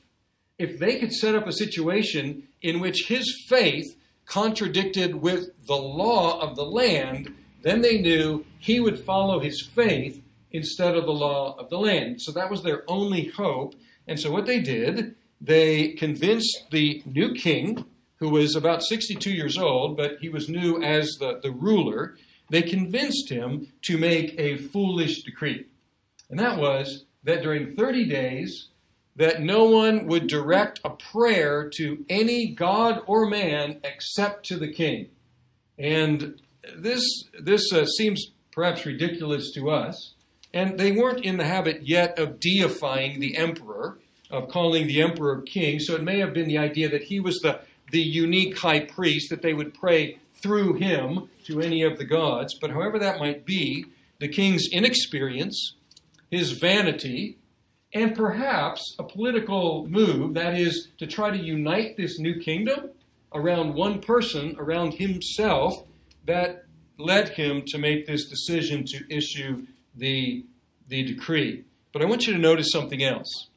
If 0.58 0.78
they 0.78 1.00
could 1.00 1.12
set 1.12 1.34
up 1.34 1.48
a 1.48 1.52
situation 1.52 2.44
in 2.60 2.78
which 2.78 3.08
his 3.08 3.44
faith 3.48 3.96
contradicted 4.24 5.16
with 5.16 5.50
the 5.66 5.76
law 5.76 6.38
of 6.38 6.54
the 6.54 6.64
land, 6.64 7.34
then 7.62 7.80
they 7.80 8.00
knew 8.00 8.44
he 8.60 8.78
would 8.78 9.00
follow 9.00 9.40
his 9.40 9.60
faith 9.74 10.22
instead 10.52 10.94
of 10.96 11.04
the 11.04 11.12
law 11.12 11.56
of 11.58 11.68
the 11.68 11.78
land. 11.78 12.22
So 12.22 12.30
that 12.32 12.50
was 12.50 12.62
their 12.62 12.84
only 12.88 13.26
hope. 13.26 13.74
And 14.06 14.20
so 14.20 14.30
what 14.30 14.46
they 14.46 14.60
did, 14.60 15.16
they 15.40 15.88
convinced 15.88 16.66
the 16.70 17.02
new 17.06 17.34
king, 17.34 17.84
who 18.22 18.28
was 18.28 18.54
about 18.54 18.84
62 18.84 19.32
years 19.32 19.58
old, 19.58 19.96
but 19.96 20.18
he 20.20 20.28
was 20.28 20.48
new 20.48 20.80
as 20.80 21.16
the, 21.18 21.40
the 21.42 21.50
ruler, 21.50 22.16
they 22.50 22.62
convinced 22.62 23.28
him 23.28 23.66
to 23.82 23.98
make 23.98 24.38
a 24.38 24.58
foolish 24.58 25.24
decree. 25.24 25.66
And 26.30 26.38
that 26.38 26.56
was 26.56 27.04
that 27.24 27.42
during 27.42 27.74
30 27.74 28.08
days, 28.08 28.68
that 29.16 29.42
no 29.42 29.64
one 29.64 30.06
would 30.06 30.28
direct 30.28 30.78
a 30.84 30.90
prayer 30.90 31.68
to 31.78 32.04
any 32.08 32.54
god 32.54 33.02
or 33.08 33.28
man 33.28 33.80
except 33.82 34.46
to 34.46 34.56
the 34.56 34.72
king. 34.72 35.08
And 35.76 36.40
this, 36.76 37.02
this 37.40 37.72
uh, 37.72 37.86
seems 37.86 38.30
perhaps 38.52 38.86
ridiculous 38.86 39.50
to 39.54 39.68
us. 39.68 40.14
And 40.54 40.78
they 40.78 40.92
weren't 40.92 41.24
in 41.24 41.38
the 41.38 41.44
habit 41.44 41.88
yet 41.88 42.20
of 42.20 42.38
deifying 42.38 43.18
the 43.18 43.36
emperor, 43.36 43.98
of 44.30 44.48
calling 44.48 44.86
the 44.86 45.02
emperor 45.02 45.42
king. 45.42 45.80
So 45.80 45.96
it 45.96 46.04
may 46.04 46.20
have 46.20 46.32
been 46.32 46.46
the 46.46 46.58
idea 46.58 46.88
that 46.88 47.02
he 47.02 47.18
was 47.18 47.40
the 47.40 47.62
the 47.92 48.00
unique 48.00 48.58
high 48.58 48.80
priest, 48.80 49.30
that 49.30 49.42
they 49.42 49.54
would 49.54 49.72
pray 49.72 50.18
through 50.42 50.75
him 50.75 51.28
to 51.44 51.61
any 51.61 51.82
of 51.82 51.99
the 51.99 52.04
gods. 52.04 52.56
But 52.61 52.70
however 52.70 52.99
that 52.99 53.20
might 53.20 53.46
be, 53.46 53.87
the 54.18 54.28
king's 54.28 54.66
inexperience, 54.72 55.75
his 56.30 56.52
vanity, 56.52 57.38
and 57.94 58.16
perhaps 58.16 58.96
a 58.99 59.04
political 59.04 59.87
move, 59.87 60.34
that 60.34 60.58
is, 60.58 60.88
to 60.99 61.06
try 61.06 61.30
to 61.30 61.37
unite 61.37 61.96
this 61.96 62.18
new 62.18 62.40
kingdom 62.40 62.90
around 63.34 63.75
one 63.75 64.00
person, 64.00 64.56
around 64.58 64.94
himself, 64.94 65.84
that 66.25 66.64
led 66.99 67.30
him 67.30 67.62
to 67.66 67.78
make 67.78 68.06
this 68.06 68.26
decision 68.28 68.84
to 68.87 69.04
issue 69.14 69.66
the, 69.94 70.44
the 70.88 71.02
decree. 71.02 71.64
But 71.92 72.02
I 72.02 72.06
want 72.06 72.26
you 72.26 72.32
to 72.32 72.38
notice 72.38 72.70
something 72.72 73.02
else. 73.02 73.49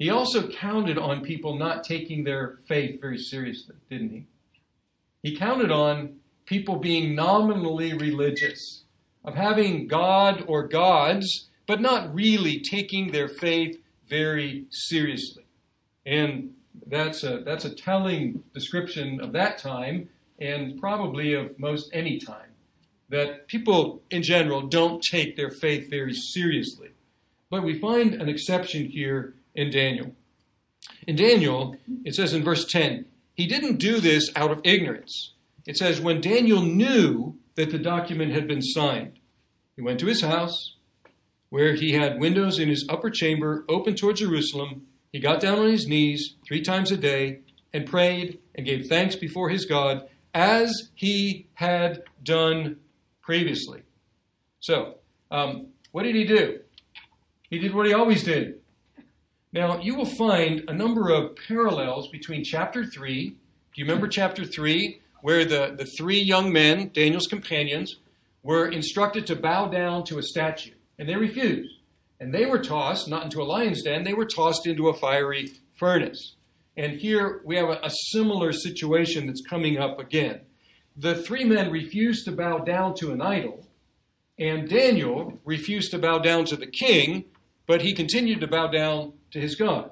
He 0.00 0.08
also 0.08 0.48
counted 0.48 0.96
on 0.96 1.20
people 1.20 1.58
not 1.58 1.84
taking 1.84 2.24
their 2.24 2.56
faith 2.66 3.02
very 3.02 3.18
seriously, 3.18 3.76
didn't 3.90 4.10
he? 4.10 4.26
He 5.22 5.36
counted 5.36 5.70
on 5.70 6.20
people 6.46 6.76
being 6.76 7.14
nominally 7.14 7.92
religious, 7.92 8.84
of 9.26 9.34
having 9.34 9.86
God 9.88 10.42
or 10.48 10.66
gods, 10.66 11.50
but 11.66 11.82
not 11.82 12.14
really 12.14 12.60
taking 12.60 13.12
their 13.12 13.28
faith 13.28 13.76
very 14.08 14.64
seriously. 14.70 15.44
And 16.06 16.54
that's 16.86 17.22
a, 17.22 17.42
that's 17.44 17.66
a 17.66 17.74
telling 17.74 18.42
description 18.54 19.20
of 19.20 19.32
that 19.32 19.58
time 19.58 20.08
and 20.38 20.80
probably 20.80 21.34
of 21.34 21.58
most 21.58 21.90
any 21.92 22.18
time. 22.18 22.48
That 23.10 23.48
people 23.48 24.00
in 24.10 24.22
general 24.22 24.62
don't 24.62 25.02
take 25.02 25.36
their 25.36 25.50
faith 25.50 25.90
very 25.90 26.14
seriously. 26.14 26.88
But 27.50 27.64
we 27.64 27.78
find 27.78 28.14
an 28.14 28.30
exception 28.30 28.86
here 28.86 29.34
in 29.54 29.70
Daniel. 29.70 30.14
In 31.06 31.16
Daniel, 31.16 31.76
it 32.04 32.14
says 32.14 32.32
in 32.32 32.42
verse 32.42 32.64
10, 32.64 33.06
he 33.34 33.46
didn't 33.46 33.76
do 33.76 34.00
this 34.00 34.30
out 34.36 34.50
of 34.50 34.60
ignorance. 34.64 35.32
It 35.66 35.76
says, 35.76 36.00
when 36.00 36.20
Daniel 36.20 36.62
knew 36.62 37.38
that 37.54 37.70
the 37.70 37.78
document 37.78 38.32
had 38.32 38.46
been 38.46 38.62
signed, 38.62 39.18
he 39.76 39.82
went 39.82 40.00
to 40.00 40.06
his 40.06 40.20
house, 40.22 40.76
where 41.48 41.74
he 41.74 41.92
had 41.92 42.20
windows 42.20 42.58
in 42.58 42.68
his 42.68 42.86
upper 42.88 43.10
chamber 43.10 43.64
open 43.68 43.94
toward 43.94 44.16
Jerusalem. 44.16 44.86
He 45.12 45.20
got 45.20 45.40
down 45.40 45.58
on 45.58 45.70
his 45.70 45.86
knees 45.86 46.36
three 46.46 46.62
times 46.62 46.92
a 46.92 46.96
day 46.96 47.40
and 47.72 47.86
prayed 47.86 48.38
and 48.54 48.66
gave 48.66 48.86
thanks 48.86 49.16
before 49.16 49.48
his 49.48 49.64
God 49.64 50.08
as 50.34 50.90
he 50.94 51.48
had 51.54 52.02
done 52.22 52.76
previously. 53.22 53.82
So, 54.60 54.96
um, 55.30 55.68
what 55.92 56.04
did 56.04 56.14
he 56.14 56.24
do? 56.24 56.60
He 57.48 57.58
did 57.58 57.74
what 57.74 57.86
he 57.86 57.92
always 57.92 58.22
did. 58.22 58.59
Now, 59.52 59.80
you 59.80 59.96
will 59.96 60.06
find 60.06 60.62
a 60.68 60.74
number 60.74 61.10
of 61.10 61.36
parallels 61.48 62.08
between 62.08 62.44
chapter 62.44 62.84
3. 62.84 63.30
Do 63.30 63.36
you 63.74 63.84
remember 63.84 64.06
chapter 64.06 64.44
3, 64.44 65.00
where 65.22 65.44
the, 65.44 65.74
the 65.76 65.86
three 65.98 66.20
young 66.20 66.52
men, 66.52 66.90
Daniel's 66.94 67.26
companions, 67.26 67.96
were 68.44 68.68
instructed 68.68 69.26
to 69.26 69.36
bow 69.36 69.66
down 69.66 70.04
to 70.04 70.18
a 70.18 70.22
statue, 70.22 70.74
and 70.98 71.08
they 71.08 71.16
refused. 71.16 71.74
And 72.20 72.32
they 72.32 72.46
were 72.46 72.62
tossed, 72.62 73.08
not 73.08 73.24
into 73.24 73.42
a 73.42 73.44
lion's 73.44 73.82
den, 73.82 74.04
they 74.04 74.14
were 74.14 74.24
tossed 74.24 74.66
into 74.66 74.88
a 74.88 74.94
fiery 74.94 75.50
furnace. 75.74 76.36
And 76.76 77.00
here 77.00 77.42
we 77.44 77.56
have 77.56 77.68
a, 77.68 77.80
a 77.82 77.90
similar 77.90 78.52
situation 78.52 79.26
that's 79.26 79.42
coming 79.42 79.78
up 79.78 79.98
again. 79.98 80.42
The 80.96 81.16
three 81.16 81.44
men 81.44 81.72
refused 81.72 82.24
to 82.26 82.32
bow 82.32 82.58
down 82.58 82.94
to 82.96 83.10
an 83.12 83.20
idol, 83.20 83.66
And 84.38 84.68
Daniel 84.68 85.40
refused 85.44 85.90
to 85.90 85.98
bow 85.98 86.18
down 86.18 86.44
to 86.46 86.56
the 86.56 86.66
king, 86.66 87.24
but 87.66 87.82
he 87.82 87.94
continued 87.94 88.40
to 88.40 88.46
bow 88.46 88.68
down 88.68 89.14
to 89.32 89.40
his 89.40 89.54
God. 89.54 89.90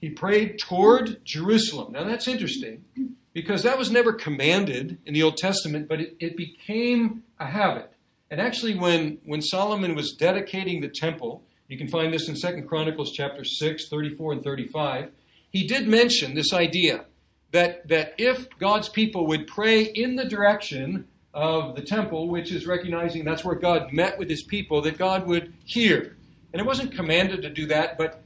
He 0.00 0.10
prayed 0.10 0.58
toward 0.58 1.24
Jerusalem. 1.24 1.92
Now 1.92 2.04
that's 2.04 2.26
interesting 2.26 2.84
because 3.32 3.62
that 3.62 3.78
was 3.78 3.90
never 3.90 4.12
commanded 4.12 4.98
in 5.06 5.14
the 5.14 5.22
Old 5.22 5.36
Testament, 5.36 5.88
but 5.88 6.00
it, 6.00 6.16
it 6.20 6.36
became 6.36 7.22
a 7.38 7.46
habit. 7.46 7.92
And 8.30 8.40
actually, 8.40 8.74
when, 8.74 9.18
when 9.24 9.42
Solomon 9.42 9.94
was 9.94 10.12
dedicating 10.12 10.80
the 10.80 10.88
temple, 10.88 11.44
you 11.68 11.78
can 11.78 11.88
find 11.88 12.12
this 12.12 12.28
in 12.28 12.34
2 12.34 12.62
Chronicles 12.62 13.12
chapter 13.12 13.44
6, 13.44 13.88
34 13.88 14.32
and 14.32 14.42
35, 14.42 15.10
he 15.50 15.66
did 15.66 15.86
mention 15.86 16.34
this 16.34 16.52
idea 16.52 17.04
that, 17.52 17.86
that 17.88 18.14
if 18.18 18.48
God's 18.58 18.88
people 18.88 19.26
would 19.26 19.46
pray 19.46 19.82
in 19.82 20.16
the 20.16 20.24
direction 20.24 21.06
of 21.34 21.76
the 21.76 21.82
temple, 21.82 22.28
which 22.28 22.52
is 22.52 22.66
recognizing 22.66 23.24
that's 23.24 23.44
where 23.44 23.54
God 23.54 23.92
met 23.92 24.18
with 24.18 24.28
his 24.28 24.42
people, 24.42 24.80
that 24.82 24.98
God 24.98 25.26
would 25.26 25.52
hear. 25.64 26.16
And 26.52 26.60
it 26.60 26.66
wasn't 26.66 26.92
commanded 26.92 27.42
to 27.42 27.50
do 27.50 27.66
that, 27.66 27.96
but 27.96 28.22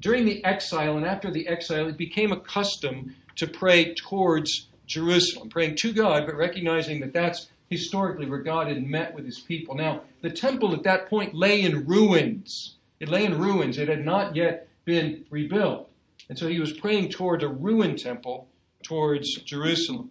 during 0.00 0.24
the 0.24 0.44
exile 0.44 0.96
and 0.96 1.06
after 1.06 1.30
the 1.30 1.48
exile, 1.48 1.88
it 1.88 1.96
became 1.96 2.32
a 2.32 2.40
custom 2.40 3.14
to 3.36 3.46
pray 3.46 3.94
towards 3.94 4.68
Jerusalem, 4.86 5.48
praying 5.48 5.76
to 5.76 5.92
God, 5.92 6.26
but 6.26 6.36
recognizing 6.36 7.00
that 7.00 7.12
that's 7.12 7.48
historically 7.70 8.26
where 8.26 8.38
God 8.38 8.68
had 8.68 8.84
met 8.84 9.14
with 9.14 9.24
his 9.24 9.40
people. 9.40 9.74
Now, 9.74 10.02
the 10.22 10.30
temple 10.30 10.74
at 10.74 10.84
that 10.84 11.08
point 11.08 11.34
lay 11.34 11.62
in 11.62 11.86
ruins. 11.86 12.76
It 13.00 13.08
lay 13.08 13.24
in 13.24 13.38
ruins. 13.38 13.78
It 13.78 13.88
had 13.88 14.04
not 14.04 14.36
yet 14.36 14.68
been 14.84 15.24
rebuilt. 15.30 15.90
And 16.28 16.38
so 16.38 16.48
he 16.48 16.60
was 16.60 16.72
praying 16.72 17.10
toward 17.10 17.42
a 17.42 17.48
ruined 17.48 17.98
temple 17.98 18.48
towards 18.82 19.34
Jerusalem. 19.42 20.10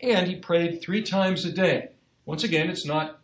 And 0.00 0.26
he 0.26 0.36
prayed 0.36 0.80
three 0.80 1.02
times 1.02 1.44
a 1.44 1.52
day. 1.52 1.90
Once 2.26 2.44
again, 2.44 2.70
it's 2.70 2.86
not 2.86 3.20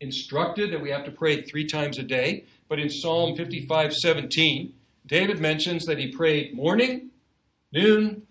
instructed 0.00 0.72
that 0.72 0.80
we 0.80 0.90
have 0.90 1.04
to 1.04 1.10
pray 1.10 1.42
three 1.42 1.66
times 1.66 1.98
a 1.98 2.02
day, 2.02 2.44
but 2.68 2.78
in 2.78 2.88
Psalm 2.88 3.36
55 3.36 3.94
17, 3.94 4.72
David 5.08 5.40
mentions 5.40 5.86
that 5.86 5.98
he 5.98 6.12
prayed 6.12 6.54
morning, 6.54 7.10
noon, 7.72 8.22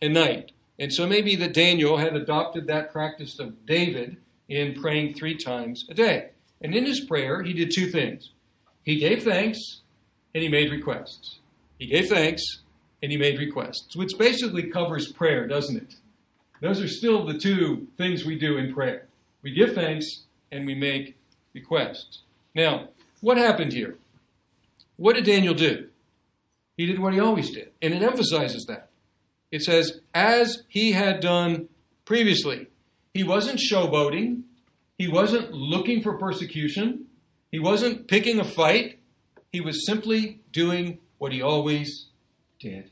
and 0.00 0.14
night. 0.14 0.52
And 0.78 0.92
so 0.92 1.06
maybe 1.06 1.34
that 1.36 1.54
Daniel 1.54 1.96
had 1.96 2.14
adopted 2.14 2.66
that 2.66 2.92
practice 2.92 3.38
of 3.40 3.66
David 3.66 4.18
in 4.48 4.80
praying 4.80 5.14
three 5.14 5.36
times 5.36 5.84
a 5.88 5.94
day. 5.94 6.30
And 6.60 6.74
in 6.74 6.84
his 6.84 7.00
prayer, 7.00 7.42
he 7.42 7.52
did 7.52 7.72
two 7.74 7.90
things. 7.90 8.30
He 8.84 8.96
gave 8.96 9.24
thanks 9.24 9.58
and 10.34 10.42
he 10.42 10.48
made 10.48 10.70
requests. 10.70 11.38
He 11.78 11.86
gave 11.86 12.08
thanks 12.08 12.42
and 13.02 13.10
he 13.10 13.18
made 13.18 13.38
requests, 13.38 13.96
which 13.96 14.18
basically 14.18 14.64
covers 14.64 15.10
prayer, 15.12 15.46
doesn't 15.46 15.76
it? 15.76 15.94
Those 16.60 16.80
are 16.80 16.88
still 16.88 17.24
the 17.24 17.38
two 17.38 17.88
things 17.96 18.24
we 18.24 18.38
do 18.38 18.56
in 18.56 18.74
prayer. 18.74 19.06
We 19.42 19.52
give 19.52 19.74
thanks 19.74 20.24
and 20.50 20.66
we 20.66 20.74
make 20.74 21.16
requests. 21.54 22.22
Now, 22.54 22.88
what 23.20 23.36
happened 23.36 23.72
here? 23.72 23.96
What 24.96 25.14
did 25.14 25.24
Daniel 25.24 25.54
do? 25.54 25.87
He 26.78 26.86
did 26.86 26.98
what 26.98 27.12
he 27.12 27.20
always 27.20 27.50
did, 27.50 27.72
and 27.82 27.92
it 27.92 28.02
emphasizes 28.02 28.64
that. 28.66 28.88
It 29.50 29.62
says, 29.62 30.00
as 30.14 30.62
he 30.68 30.92
had 30.92 31.20
done 31.20 31.68
previously. 32.08 32.68
He 33.12 33.22
wasn't 33.22 33.60
showboating. 33.60 34.44
He 34.96 35.08
wasn't 35.08 35.52
looking 35.52 36.02
for 36.02 36.16
persecution. 36.16 37.04
He 37.52 37.58
wasn't 37.58 38.08
picking 38.08 38.40
a 38.40 38.44
fight. 38.44 38.98
He 39.52 39.60
was 39.60 39.84
simply 39.84 40.40
doing 40.50 41.00
what 41.18 41.32
he 41.32 41.42
always 41.42 42.06
did. 42.58 42.90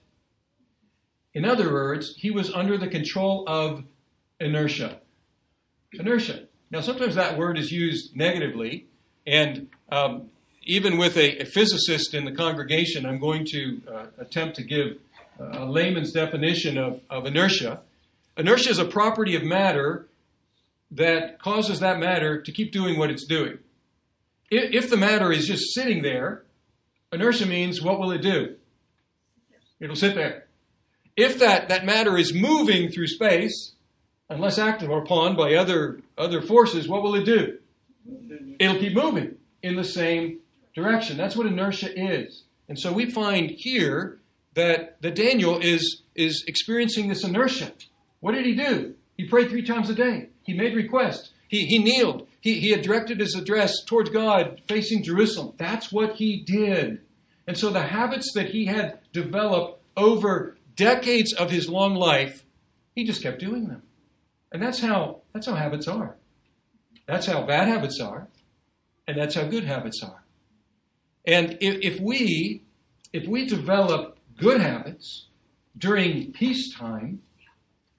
In 1.32 1.46
other 1.46 1.72
words, 1.72 2.14
he 2.18 2.30
was 2.30 2.52
under 2.52 2.76
the 2.76 2.88
control 2.88 3.44
of 3.48 3.84
inertia. 4.38 5.00
Inertia. 5.94 6.48
Now, 6.70 6.82
sometimes 6.82 7.14
that 7.14 7.38
word 7.38 7.58
is 7.58 7.72
used 7.72 8.14
negatively, 8.14 8.86
and 9.26 9.68
um, 9.90 10.28
even 10.66 10.98
with 10.98 11.16
a, 11.16 11.38
a, 11.38 11.44
physicist 11.44 12.12
in 12.12 12.24
the 12.24 12.32
congregation, 12.32 13.06
I'm 13.06 13.20
going 13.20 13.46
to 13.52 13.80
uh, 13.88 14.06
attempt 14.18 14.56
to 14.56 14.64
give 14.64 14.98
a 15.38 15.64
layman's 15.64 16.12
definition 16.12 16.76
of, 16.76 17.00
of 17.08 17.24
inertia. 17.24 17.80
Inertia 18.36 18.70
is 18.70 18.78
a 18.78 18.84
property 18.84 19.36
of 19.36 19.44
matter 19.44 20.06
that 20.90 21.38
causes 21.38 21.80
that 21.80 21.98
matter 21.98 22.42
to 22.42 22.52
keep 22.52 22.72
doing 22.72 22.98
what 22.98 23.10
it's 23.10 23.24
doing. 23.24 23.58
If 24.50 24.90
the 24.90 24.96
matter 24.96 25.32
is 25.32 25.46
just 25.46 25.72
sitting 25.72 26.02
there, 26.02 26.42
inertia 27.12 27.46
means 27.46 27.80
what 27.80 28.00
will 28.00 28.10
it 28.10 28.22
do? 28.22 28.56
It'll 29.78 29.96
sit 29.96 30.14
there. 30.14 30.46
If 31.16 31.38
that, 31.38 31.68
that 31.68 31.84
matter 31.84 32.16
is 32.18 32.34
moving 32.34 32.90
through 32.90 33.08
space, 33.08 33.72
unless 34.28 34.58
acted 34.58 34.90
upon 34.90 35.36
by 35.36 35.54
other, 35.54 36.00
other 36.18 36.42
forces, 36.42 36.88
what 36.88 37.02
will 37.02 37.14
it 37.14 37.24
do? 37.24 37.58
It'll 38.58 38.78
keep 38.78 38.94
moving 38.94 39.36
in 39.62 39.76
the 39.76 39.84
same 39.84 40.40
direction. 40.76 41.16
That's 41.16 41.34
what 41.34 41.46
inertia 41.46 41.90
is. 41.98 42.44
And 42.68 42.78
so 42.78 42.92
we 42.92 43.10
find 43.10 43.50
here 43.50 44.18
that, 44.54 45.00
that 45.02 45.16
Daniel 45.16 45.58
is, 45.58 46.02
is 46.14 46.44
experiencing 46.46 47.08
this 47.08 47.24
inertia. 47.24 47.72
What 48.20 48.32
did 48.32 48.46
he 48.46 48.54
do? 48.54 48.94
He 49.16 49.24
prayed 49.24 49.48
three 49.48 49.64
times 49.64 49.90
a 49.90 49.94
day. 49.94 50.28
He 50.42 50.52
made 50.52 50.76
requests. 50.76 51.30
He, 51.48 51.64
he 51.66 51.78
kneeled. 51.78 52.28
He, 52.40 52.60
he 52.60 52.70
had 52.70 52.82
directed 52.82 53.20
his 53.20 53.34
address 53.34 53.82
towards 53.84 54.10
God, 54.10 54.60
facing 54.68 55.02
Jerusalem. 55.02 55.54
That's 55.56 55.90
what 55.90 56.16
he 56.16 56.42
did. 56.42 57.00
And 57.46 57.56
so 57.56 57.70
the 57.70 57.82
habits 57.82 58.32
that 58.34 58.50
he 58.50 58.66
had 58.66 58.98
developed 59.12 59.82
over 59.96 60.56
decades 60.74 61.32
of 61.32 61.50
his 61.50 61.68
long 61.68 61.94
life, 61.94 62.44
he 62.94 63.04
just 63.04 63.22
kept 63.22 63.40
doing 63.40 63.68
them. 63.68 63.82
And 64.52 64.62
that's 64.62 64.80
how, 64.80 65.22
that's 65.32 65.46
how 65.46 65.54
habits 65.54 65.88
are. 65.88 66.16
That's 67.06 67.26
how 67.26 67.42
bad 67.46 67.68
habits 67.68 68.00
are. 68.00 68.28
And 69.08 69.16
that's 69.16 69.36
how 69.36 69.44
good 69.44 69.64
habits 69.64 70.02
are. 70.02 70.25
And 71.26 71.58
if, 71.60 72.00
we, 72.00 72.62
if 73.12 73.26
we 73.26 73.46
develop 73.46 74.18
good 74.38 74.60
habits 74.60 75.26
during 75.76 76.32
peacetime, 76.32 77.22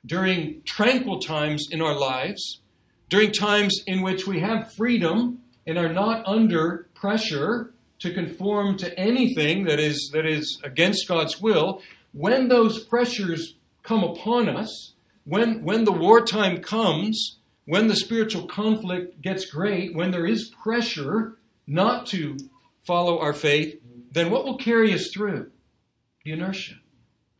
during 0.05 0.61
tranquil 0.63 1.19
times 1.19 1.67
in 1.69 1.81
our 1.81 1.97
lives, 1.97 2.61
during 3.09 3.31
times 3.31 3.83
in 3.85 4.01
which 4.01 4.25
we 4.25 4.39
have 4.39 4.73
freedom 4.73 5.39
and 5.65 5.77
are 5.77 5.91
not 5.91 6.25
under 6.25 6.87
pressure 6.93 7.73
to 7.99 8.13
conform 8.13 8.77
to 8.77 8.97
anything 8.97 9.65
that 9.65 9.79
is, 9.79 10.09
that 10.13 10.25
is 10.25 10.59
against 10.63 11.07
God's 11.07 11.41
will, 11.41 11.81
when 12.13 12.47
those 12.47 12.83
pressures 12.85 13.55
come 13.83 14.03
upon 14.03 14.47
us, 14.47 14.93
when, 15.25 15.63
when 15.63 15.83
the 15.83 15.91
wartime 15.91 16.61
comes, 16.61 17.39
when 17.65 17.87
the 17.87 17.95
spiritual 17.95 18.47
conflict 18.47 19.21
gets 19.21 19.45
great, 19.45 19.93
when 19.93 20.11
there 20.11 20.25
is 20.25 20.49
pressure 20.63 21.37
not 21.65 22.05
to 22.07 22.37
follow 22.87 23.19
our 23.19 23.33
faith, 23.33 23.79
then 24.11 24.31
what 24.31 24.45
will 24.45 24.57
carry 24.57 24.93
us 24.93 25.09
through? 25.13 25.51
The 26.25 26.31
inertia 26.31 26.75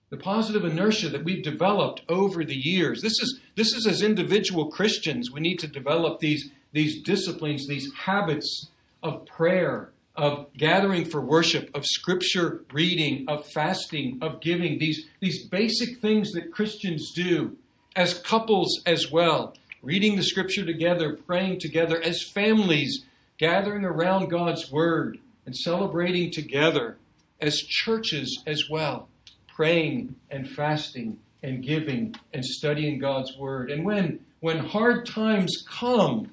the 0.10 0.18
positive 0.18 0.64
inertia 0.64 1.10
that 1.10 1.24
we've 1.24 1.44
developed 1.44 2.02
over 2.08 2.46
the 2.46 2.56
years. 2.56 3.02
This 3.02 3.20
is, 3.20 3.40
this 3.56 3.74
is 3.74 3.86
as 3.86 4.02
individual 4.02 4.68
Christians, 4.68 5.32
we 5.32 5.42
need 5.42 5.60
to 5.60 5.68
develop 5.68 6.20
these, 6.20 6.50
these 6.72 7.02
disciplines, 7.04 7.68
these 7.68 7.92
habits 7.94 8.70
of 9.04 9.26
prayer, 9.26 9.92
of 10.16 10.48
gathering 10.56 11.06
for 11.06 11.22
worship, 11.22 11.70
of 11.76 11.86
scripture 11.86 12.64
reading, 12.72 13.26
of 13.28 13.46
fasting, 13.48 14.18
of 14.22 14.40
giving, 14.40 14.80
these, 14.80 15.06
these 15.20 15.46
basic 15.48 16.00
things 16.00 16.32
that 16.32 16.54
Christians 16.54 17.12
do 17.14 17.58
as 17.96 18.20
couples 18.20 18.82
as 18.86 19.12
well, 19.12 19.54
reading 19.82 20.16
the 20.16 20.24
scripture 20.24 20.66
together, 20.66 21.18
praying 21.28 21.60
together, 21.60 22.02
as 22.02 22.24
families, 22.24 23.06
gathering 23.38 23.84
around 23.84 24.30
God's 24.30 24.72
word 24.72 25.20
and 25.48 25.56
celebrating 25.56 26.30
together, 26.30 26.98
as 27.42 27.58
churches 27.58 28.44
as 28.46 28.70
well 28.70 29.10
praying 29.58 30.16
and 30.30 30.48
fasting 30.48 31.18
and 31.42 31.64
giving 31.64 32.14
and 32.32 32.46
studying 32.46 33.00
God's 33.00 33.36
word. 33.40 33.72
And 33.72 33.84
when 33.84 34.20
when 34.40 34.60
hard 34.60 35.08
times 35.08 35.66
come, 35.68 36.30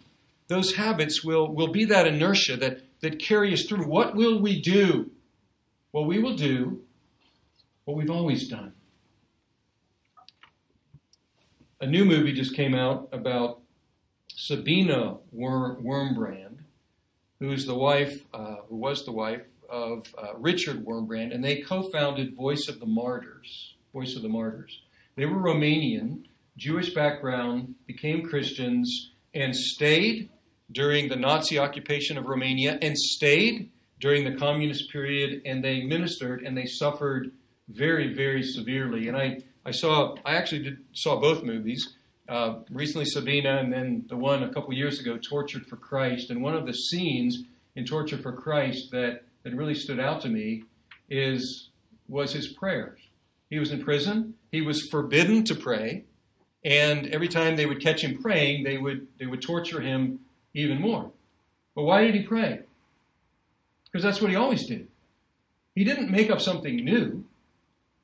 those 0.48 0.74
habits 0.74 1.24
will, 1.24 1.48
will 1.54 1.72
be 1.72 1.86
that 1.86 2.06
inertia 2.06 2.58
that, 2.58 2.82
that 3.00 3.18
carry 3.18 3.54
us 3.54 3.64
through. 3.64 3.86
What 3.86 4.14
will 4.14 4.42
we 4.42 4.60
do? 4.60 5.10
Well, 5.90 6.04
we 6.04 6.18
will 6.18 6.36
do 6.36 6.82
what 7.86 7.96
we've 7.96 8.10
always 8.10 8.46
done. 8.46 8.74
A 11.80 11.86
new 11.86 12.04
movie 12.04 12.34
just 12.34 12.54
came 12.54 12.74
out 12.74 13.08
about 13.10 13.60
Sabina 14.28 15.16
Wurmbrand, 15.34 16.43
who's 17.38 17.66
the 17.66 17.74
wife, 17.74 18.22
uh, 18.32 18.56
who 18.68 18.76
was 18.76 19.04
the 19.04 19.12
wife 19.12 19.42
of 19.68 20.06
uh, 20.16 20.36
Richard 20.36 20.84
Wurmbrand, 20.84 21.34
and 21.34 21.42
they 21.42 21.60
co-founded 21.60 22.36
Voice 22.36 22.68
of 22.68 22.80
the 22.80 22.86
Martyrs. 22.86 23.74
Voice 23.92 24.16
of 24.16 24.22
the 24.22 24.28
Martyrs. 24.28 24.82
They 25.16 25.26
were 25.26 25.38
Romanian, 25.38 26.24
Jewish 26.56 26.94
background, 26.94 27.74
became 27.86 28.28
Christians, 28.28 29.10
and 29.34 29.54
stayed 29.54 30.30
during 30.70 31.08
the 31.08 31.16
Nazi 31.16 31.58
occupation 31.58 32.18
of 32.18 32.26
Romania, 32.26 32.78
and 32.82 32.96
stayed 32.96 33.70
during 34.00 34.24
the 34.24 34.36
communist 34.36 34.90
period, 34.90 35.42
and 35.44 35.64
they 35.64 35.82
ministered 35.82 36.42
and 36.42 36.56
they 36.56 36.66
suffered 36.66 37.32
very, 37.68 38.12
very 38.12 38.42
severely. 38.42 39.08
And 39.08 39.16
I, 39.16 39.40
I 39.64 39.70
saw, 39.70 40.16
I 40.24 40.36
actually 40.36 40.62
did, 40.64 40.78
saw 40.92 41.20
both 41.20 41.42
movies. 41.42 41.94
Uh, 42.26 42.60
recently 42.70 43.04
Sabina, 43.04 43.58
and 43.58 43.72
then 43.72 44.04
the 44.08 44.16
one 44.16 44.42
a 44.42 44.52
couple 44.52 44.72
years 44.72 44.98
ago, 44.98 45.18
Tortured 45.18 45.66
for 45.66 45.76
Christ. 45.76 46.30
And 46.30 46.42
one 46.42 46.54
of 46.54 46.66
the 46.66 46.72
scenes 46.72 47.42
in 47.76 47.84
Tortured 47.84 48.22
for 48.22 48.32
Christ 48.32 48.90
that, 48.92 49.24
that 49.42 49.54
really 49.54 49.74
stood 49.74 50.00
out 50.00 50.22
to 50.22 50.28
me 50.28 50.64
is 51.10 51.68
was 52.08 52.32
his 52.32 52.48
prayers. 52.48 52.98
He 53.50 53.58
was 53.58 53.72
in 53.72 53.82
prison. 53.82 54.34
He 54.50 54.62
was 54.62 54.88
forbidden 54.88 55.44
to 55.44 55.54
pray, 55.54 56.04
and 56.64 57.06
every 57.08 57.28
time 57.28 57.56
they 57.56 57.66
would 57.66 57.82
catch 57.82 58.02
him 58.02 58.20
praying, 58.22 58.64
they 58.64 58.78
would 58.78 59.06
they 59.18 59.26
would 59.26 59.42
torture 59.42 59.80
him 59.80 60.20
even 60.54 60.80
more. 60.80 61.10
But 61.74 61.82
why 61.82 62.04
did 62.04 62.14
he 62.14 62.22
pray? 62.22 62.60
Because 63.84 64.02
that's 64.02 64.20
what 64.20 64.30
he 64.30 64.36
always 64.36 64.66
did. 64.66 64.88
He 65.74 65.84
didn't 65.84 66.10
make 66.10 66.30
up 66.30 66.40
something 66.40 66.76
new. 66.76 67.24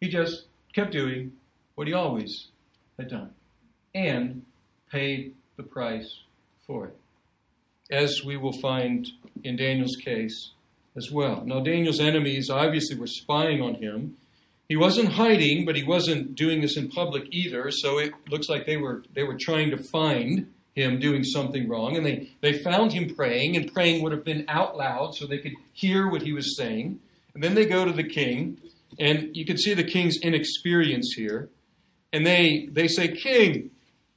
He 0.00 0.08
just 0.08 0.46
kept 0.74 0.92
doing 0.92 1.32
what 1.74 1.86
he 1.86 1.94
always 1.94 2.48
had 2.98 3.08
done 3.08 3.30
and 3.94 4.42
paid 4.90 5.34
the 5.56 5.62
price 5.62 6.20
for 6.66 6.86
it, 6.86 6.96
as 7.90 8.22
we 8.24 8.36
will 8.36 8.58
find 8.60 9.06
in 9.44 9.56
Daniel's 9.56 9.96
case 9.96 10.50
as 10.96 11.10
well. 11.10 11.42
Now, 11.44 11.60
Daniel's 11.60 12.00
enemies 12.00 12.50
obviously 12.50 12.96
were 12.98 13.06
spying 13.06 13.60
on 13.60 13.74
him. 13.74 14.16
He 14.68 14.76
wasn't 14.76 15.12
hiding, 15.12 15.64
but 15.64 15.76
he 15.76 15.82
wasn't 15.82 16.34
doing 16.34 16.60
this 16.60 16.76
in 16.76 16.88
public 16.88 17.24
either, 17.30 17.70
so 17.70 17.98
it 17.98 18.12
looks 18.28 18.48
like 18.48 18.66
they 18.66 18.76
were, 18.76 19.02
they 19.14 19.24
were 19.24 19.36
trying 19.38 19.70
to 19.70 19.76
find 19.76 20.52
him 20.74 21.00
doing 21.00 21.24
something 21.24 21.68
wrong, 21.68 21.96
and 21.96 22.06
they, 22.06 22.30
they 22.40 22.52
found 22.52 22.92
him 22.92 23.14
praying, 23.14 23.56
and 23.56 23.72
praying 23.72 24.02
would 24.02 24.12
have 24.12 24.24
been 24.24 24.44
out 24.48 24.76
loud 24.76 25.14
so 25.14 25.26
they 25.26 25.38
could 25.38 25.54
hear 25.72 26.08
what 26.08 26.22
he 26.22 26.32
was 26.32 26.56
saying. 26.56 27.00
And 27.34 27.42
then 27.42 27.54
they 27.54 27.66
go 27.66 27.84
to 27.84 27.92
the 27.92 28.04
king, 28.04 28.58
and 28.98 29.36
you 29.36 29.44
can 29.44 29.58
see 29.58 29.74
the 29.74 29.84
king's 29.84 30.18
inexperience 30.18 31.14
here. 31.16 31.48
And 32.12 32.26
they, 32.26 32.68
they 32.70 32.88
say, 32.88 33.08
King, 33.08 33.70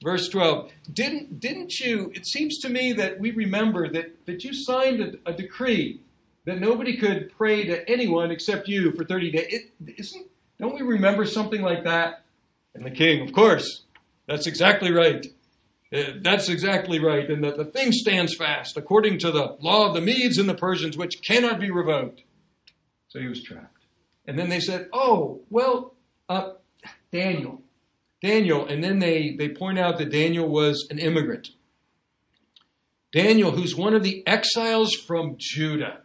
verse 0.03 0.27
12, 0.29 0.71
didn't, 0.91 1.39
didn't 1.39 1.79
you, 1.79 2.11
it 2.13 2.27
seems 2.27 2.59
to 2.59 2.69
me 2.69 2.93
that 2.93 3.19
we 3.19 3.31
remember 3.31 3.91
that, 3.91 4.25
that 4.25 4.43
you 4.43 4.53
signed 4.53 5.01
a, 5.01 5.29
a 5.29 5.33
decree 5.33 6.01
that 6.45 6.59
nobody 6.59 6.97
could 6.97 7.31
pray 7.37 7.63
to 7.65 7.89
anyone 7.89 8.29
except 8.29 8.67
you 8.67 8.91
for 8.91 9.05
30 9.05 9.31
days. 9.31 9.47
It, 9.49 9.95
isn't, 9.97 10.27
don't 10.59 10.75
we 10.75 10.81
remember 10.81 11.25
something 11.25 11.61
like 11.61 11.83
that? 11.85 12.23
And 12.75 12.85
the 12.85 12.91
king, 12.91 13.21
of 13.21 13.33
course, 13.33 13.83
that's 14.27 14.47
exactly 14.47 14.91
right. 14.91 15.25
Uh, 15.93 16.13
that's 16.21 16.49
exactly 16.49 16.99
right. 16.99 17.29
And 17.29 17.43
the, 17.43 17.51
the 17.51 17.65
thing 17.65 17.91
stands 17.91 18.35
fast 18.35 18.77
according 18.77 19.19
to 19.19 19.31
the 19.31 19.57
law 19.61 19.87
of 19.87 19.93
the 19.93 20.01
Medes 20.01 20.37
and 20.37 20.49
the 20.49 20.55
Persians, 20.55 20.97
which 20.97 21.21
cannot 21.21 21.59
be 21.59 21.69
revoked. 21.69 22.23
So 23.09 23.19
he 23.19 23.27
was 23.27 23.43
trapped. 23.43 23.85
And 24.25 24.39
then 24.39 24.49
they 24.49 24.59
said, 24.59 24.89
Oh, 24.91 25.41
well, 25.49 25.93
uh, 26.29 26.53
Daniel. 27.11 27.61
Daniel. 28.23 28.65
And 28.65 28.83
then 28.83 28.99
they, 28.99 29.35
they 29.37 29.49
point 29.49 29.77
out 29.77 29.97
that 29.99 30.11
Daniel 30.11 30.47
was 30.47 30.87
an 30.89 30.97
immigrant. 30.97 31.49
Daniel, 33.11 33.51
who's 33.51 33.75
one 33.75 33.93
of 33.93 34.01
the 34.01 34.25
exiles 34.25 34.95
from 34.95 35.35
Judah. 35.37 35.99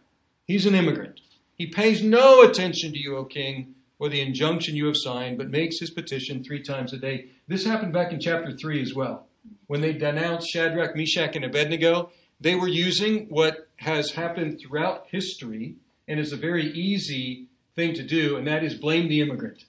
He's 0.45 0.67
an 0.67 0.75
immigrant. 0.75 1.21
He 1.55 1.67
pays 1.67 2.03
no 2.03 2.43
attention 2.43 2.91
to 2.91 2.99
you, 2.99 3.17
O 3.17 3.25
king, 3.25 3.73
or 3.97 4.09
the 4.09 4.21
injunction 4.21 4.75
you 4.75 4.85
have 4.85 4.97
signed, 4.97 5.37
but 5.37 5.49
makes 5.49 5.79
his 5.79 5.89
petition 5.89 6.43
three 6.43 6.61
times 6.61 6.93
a 6.93 6.97
day. 6.97 7.29
This 7.47 7.65
happened 7.65 7.93
back 7.93 8.11
in 8.11 8.19
chapter 8.19 8.55
3 8.55 8.81
as 8.81 8.93
well. 8.93 9.27
When 9.67 9.81
they 9.81 9.93
denounced 9.93 10.49
Shadrach, 10.49 10.95
Meshach, 10.95 11.35
and 11.35 11.45
Abednego, 11.45 12.11
they 12.39 12.55
were 12.55 12.67
using 12.67 13.27
what 13.29 13.67
has 13.77 14.11
happened 14.11 14.59
throughout 14.59 15.07
history 15.09 15.75
and 16.07 16.19
is 16.19 16.31
a 16.31 16.37
very 16.37 16.71
easy 16.71 17.47
thing 17.75 17.93
to 17.93 18.03
do, 18.03 18.37
and 18.37 18.47
that 18.47 18.63
is 18.63 18.75
blame 18.75 19.09
the 19.09 19.21
immigrant. 19.21 19.65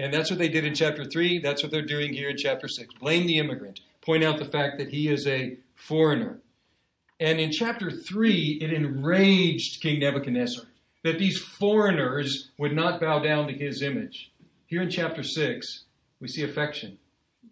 And 0.00 0.14
that's 0.14 0.30
what 0.30 0.38
they 0.38 0.48
did 0.48 0.64
in 0.64 0.74
chapter 0.74 1.04
3. 1.04 1.40
That's 1.40 1.62
what 1.62 1.70
they're 1.70 1.82
doing 1.82 2.14
here 2.14 2.30
in 2.30 2.38
chapter 2.38 2.68
6. 2.68 2.94
Blame 2.94 3.26
the 3.26 3.38
immigrant. 3.38 3.80
Point 4.00 4.24
out 4.24 4.38
the 4.38 4.46
fact 4.46 4.78
that 4.78 4.88
he 4.88 5.08
is 5.08 5.26
a 5.26 5.58
foreigner. 5.74 6.38
And 7.20 7.38
in 7.38 7.52
chapter 7.52 7.90
3, 7.90 8.60
it 8.62 8.72
enraged 8.72 9.82
King 9.82 10.00
Nebuchadnezzar 10.00 10.64
that 11.04 11.18
these 11.18 11.38
foreigners 11.38 12.48
would 12.56 12.72
not 12.72 12.98
bow 12.98 13.18
down 13.18 13.46
to 13.48 13.52
his 13.52 13.82
image. 13.82 14.32
Here 14.66 14.80
in 14.80 14.88
chapter 14.88 15.22
6, 15.22 15.84
we 16.18 16.28
see 16.28 16.44
affection. 16.44 16.96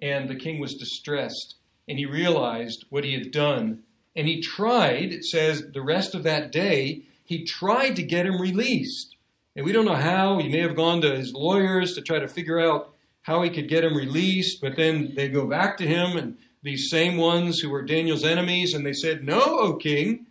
And 0.01 0.31
the 0.31 0.35
king 0.35 0.59
was 0.59 0.75
distressed, 0.75 1.57
and 1.87 1.99
he 1.99 2.07
realized 2.07 2.87
what 2.89 3.05
he 3.05 3.13
had 3.13 3.31
done. 3.31 3.83
And 4.17 4.27
he 4.27 4.41
tried, 4.41 5.13
it 5.13 5.25
says, 5.27 5.65
the 5.75 5.83
rest 5.83 6.15
of 6.15 6.23
that 6.23 6.51
day, 6.51 7.03
he 7.27 7.45
tried 7.45 7.95
to 7.97 8.03
get 8.03 8.25
him 8.25 8.41
released. 8.41 9.17
And 9.59 9.65
we 9.65 9.73
don't 9.73 9.87
know 9.87 9.97
how. 9.97 10.39
He 10.39 10.49
may 10.49 10.61
have 10.61 10.77
gone 10.77 11.01
to 11.01 11.17
his 11.17 11.33
lawyers 11.33 11.95
to 11.95 12.01
try 12.01 12.21
to 12.21 12.29
figure 12.29 12.61
out 12.61 12.95
how 13.23 13.43
he 13.43 13.51
could 13.51 13.69
get 13.69 13.83
him 13.83 13.97
released, 13.97 14.61
but 14.61 14.77
then 14.77 15.15
they 15.17 15.29
go 15.29 15.49
back 15.49 15.77
to 15.79 15.85
him 15.85 16.17
and 16.17 16.39
these 16.63 16.89
same 16.89 17.17
ones 17.17 17.59
who 17.59 17.69
were 17.69 17.83
Daniel's 17.83 18.25
enemies, 18.25 18.73
and 18.73 18.87
they 18.87 18.93
said, 18.93 19.25
No, 19.25 19.41
O 19.41 19.75
king, 19.75 20.27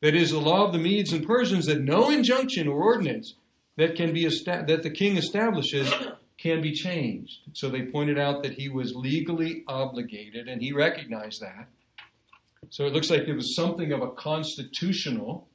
that 0.00 0.16
is 0.16 0.32
the 0.32 0.40
law 0.40 0.66
of 0.66 0.72
the 0.72 0.80
Medes 0.80 1.12
and 1.12 1.24
Persians, 1.24 1.66
that 1.66 1.80
no 1.80 2.10
injunction 2.10 2.66
or 2.66 2.82
ordinance 2.82 3.34
that 3.76 3.94
can 3.94 4.12
be 4.12 4.26
esta- 4.26 4.64
that 4.66 4.82
the 4.82 4.90
king 4.90 5.16
establishes 5.16 5.94
can 6.36 6.60
be 6.60 6.72
changed. 6.72 7.38
So 7.52 7.68
they 7.68 7.82
pointed 7.82 8.18
out 8.18 8.42
that 8.42 8.54
he 8.54 8.68
was 8.68 8.96
legally 8.96 9.62
obligated, 9.68 10.48
and 10.48 10.60
he 10.60 10.72
recognized 10.72 11.40
that. 11.40 11.68
So 12.70 12.84
it 12.86 12.92
looks 12.92 13.10
like 13.10 13.26
there 13.26 13.36
was 13.36 13.54
something 13.54 13.92
of 13.92 14.02
a 14.02 14.10
constitutional 14.10 15.46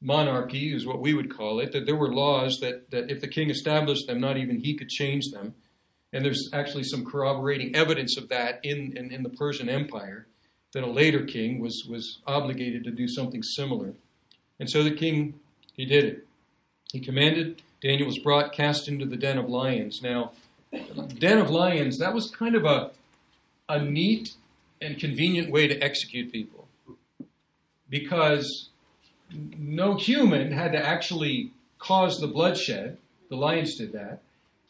monarchy 0.00 0.74
is 0.74 0.86
what 0.86 1.00
we 1.00 1.14
would 1.14 1.34
call 1.34 1.60
it, 1.60 1.72
that 1.72 1.86
there 1.86 1.96
were 1.96 2.12
laws 2.12 2.58
that, 2.60 2.90
that 2.90 3.10
if 3.10 3.20
the 3.20 3.28
king 3.28 3.50
established 3.50 4.06
them, 4.06 4.20
not 4.20 4.36
even 4.36 4.60
he 4.60 4.74
could 4.74 4.88
change 4.88 5.30
them. 5.32 5.54
And 6.12 6.24
there's 6.24 6.48
actually 6.52 6.84
some 6.84 7.04
corroborating 7.04 7.74
evidence 7.74 8.16
of 8.16 8.28
that 8.28 8.60
in, 8.62 8.96
in, 8.96 9.12
in 9.12 9.22
the 9.22 9.28
Persian 9.28 9.68
Empire, 9.68 10.26
that 10.72 10.84
a 10.84 10.90
later 10.90 11.24
king 11.24 11.60
was, 11.60 11.84
was 11.88 12.20
obligated 12.26 12.84
to 12.84 12.90
do 12.90 13.08
something 13.08 13.42
similar. 13.42 13.94
And 14.60 14.70
so 14.70 14.82
the 14.82 14.94
king, 14.94 15.34
he 15.74 15.84
did 15.84 16.04
it. 16.04 16.26
He 16.92 17.00
commanded, 17.00 17.62
Daniel 17.82 18.06
was 18.06 18.18
brought, 18.18 18.52
cast 18.52 18.88
into 18.88 19.04
the 19.04 19.16
den 19.16 19.38
of 19.38 19.48
lions. 19.48 20.00
Now, 20.02 20.32
den 21.18 21.38
of 21.38 21.50
lions, 21.50 21.98
that 21.98 22.14
was 22.14 22.30
kind 22.30 22.54
of 22.54 22.64
a, 22.64 22.90
a 23.68 23.82
neat 23.82 24.30
and 24.80 24.98
convenient 24.98 25.50
way 25.50 25.66
to 25.68 25.78
execute 25.78 26.32
people. 26.32 26.68
Because 27.90 28.68
no 29.30 29.96
human 29.96 30.52
had 30.52 30.72
to 30.72 30.84
actually 30.84 31.52
cause 31.78 32.18
the 32.18 32.26
bloodshed. 32.26 32.98
The 33.30 33.36
lions 33.36 33.76
did 33.76 33.92
that. 33.92 34.20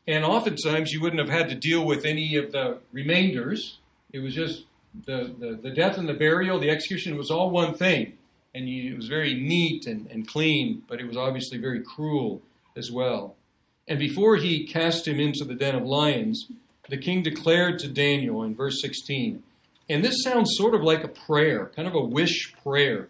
And 0.06 0.24
oftentimes 0.24 0.92
you 0.92 1.00
wouldn't 1.00 1.20
have 1.20 1.28
had 1.28 1.48
to 1.50 1.54
deal 1.54 1.84
with 1.84 2.04
any 2.04 2.36
of 2.36 2.52
the 2.52 2.78
remainders. 2.92 3.78
It 4.12 4.20
was 4.20 4.34
just 4.34 4.64
the, 5.04 5.34
the, 5.38 5.58
the 5.62 5.70
death 5.70 5.98
and 5.98 6.08
the 6.08 6.14
burial, 6.14 6.58
the 6.58 6.70
execution 6.70 7.16
was 7.16 7.30
all 7.30 7.50
one 7.50 7.74
thing. 7.74 8.14
And 8.54 8.68
you, 8.68 8.92
it 8.92 8.96
was 8.96 9.08
very 9.08 9.34
neat 9.34 9.86
and, 9.86 10.10
and 10.10 10.26
clean, 10.26 10.82
but 10.88 11.00
it 11.00 11.06
was 11.06 11.16
obviously 11.16 11.58
very 11.58 11.82
cruel 11.82 12.40
as 12.76 12.90
well. 12.90 13.36
And 13.86 13.98
before 13.98 14.36
he 14.36 14.66
cast 14.66 15.06
him 15.06 15.20
into 15.20 15.44
the 15.44 15.54
den 15.54 15.74
of 15.74 15.84
lions, 15.84 16.48
the 16.88 16.96
king 16.96 17.22
declared 17.22 17.78
to 17.80 17.88
Daniel 17.88 18.42
in 18.42 18.54
verse 18.54 18.80
16, 18.80 19.42
and 19.90 20.04
this 20.04 20.22
sounds 20.22 20.54
sort 20.56 20.74
of 20.74 20.82
like 20.82 21.04
a 21.04 21.08
prayer, 21.08 21.70
kind 21.74 21.88
of 21.88 21.94
a 21.94 22.00
wish 22.00 22.54
prayer. 22.62 23.08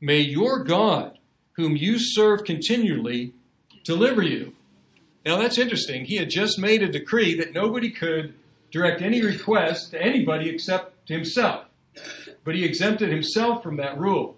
May 0.00 0.20
your 0.20 0.62
God, 0.62 1.18
whom 1.52 1.76
you 1.76 1.98
serve 1.98 2.44
continually, 2.44 3.32
deliver 3.84 4.22
you. 4.22 4.54
Now 5.24 5.38
that's 5.38 5.58
interesting. 5.58 6.04
He 6.04 6.16
had 6.16 6.30
just 6.30 6.58
made 6.58 6.82
a 6.82 6.88
decree 6.88 7.34
that 7.38 7.52
nobody 7.52 7.90
could 7.90 8.34
direct 8.70 9.00
any 9.00 9.22
request 9.22 9.92
to 9.92 10.02
anybody 10.02 10.48
except 10.50 11.08
himself. 11.08 11.64
But 12.44 12.54
he 12.54 12.64
exempted 12.64 13.10
himself 13.10 13.62
from 13.62 13.76
that 13.78 13.98
rule. 13.98 14.36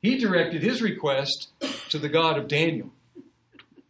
He 0.00 0.16
directed 0.16 0.62
his 0.62 0.80
request 0.80 1.48
to 1.88 1.98
the 1.98 2.08
God 2.08 2.38
of 2.38 2.46
Daniel. 2.46 2.90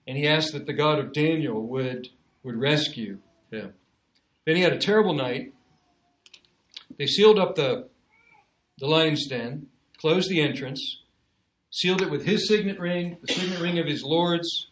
And 0.07 0.17
he 0.17 0.27
asked 0.27 0.53
that 0.53 0.67
the 0.67 0.73
God 0.73 0.99
of 0.99 1.13
Daniel 1.13 1.61
would, 1.67 2.09
would 2.43 2.57
rescue 2.57 3.19
him. 3.51 3.75
Then 4.45 4.57
he 4.57 4.63
had 4.63 4.73
a 4.73 4.79
terrible 4.79 5.15
night. 5.15 5.53
They 6.99 7.07
sealed 7.07 7.39
up 7.39 7.57
the, 7.57 7.89
the 8.79 8.87
lion's 8.87 9.27
den 9.27 9.67
closed 10.05 10.29
the 10.29 10.43
entrance, 10.43 10.99
sealed 11.71 12.03
it 12.03 12.11
with 12.11 12.27
his 12.27 12.47
signet 12.47 12.79
ring, 12.79 13.17
the 13.23 13.33
signet 13.33 13.59
ring 13.59 13.79
of 13.79 13.87
his 13.87 14.03
lords, 14.03 14.67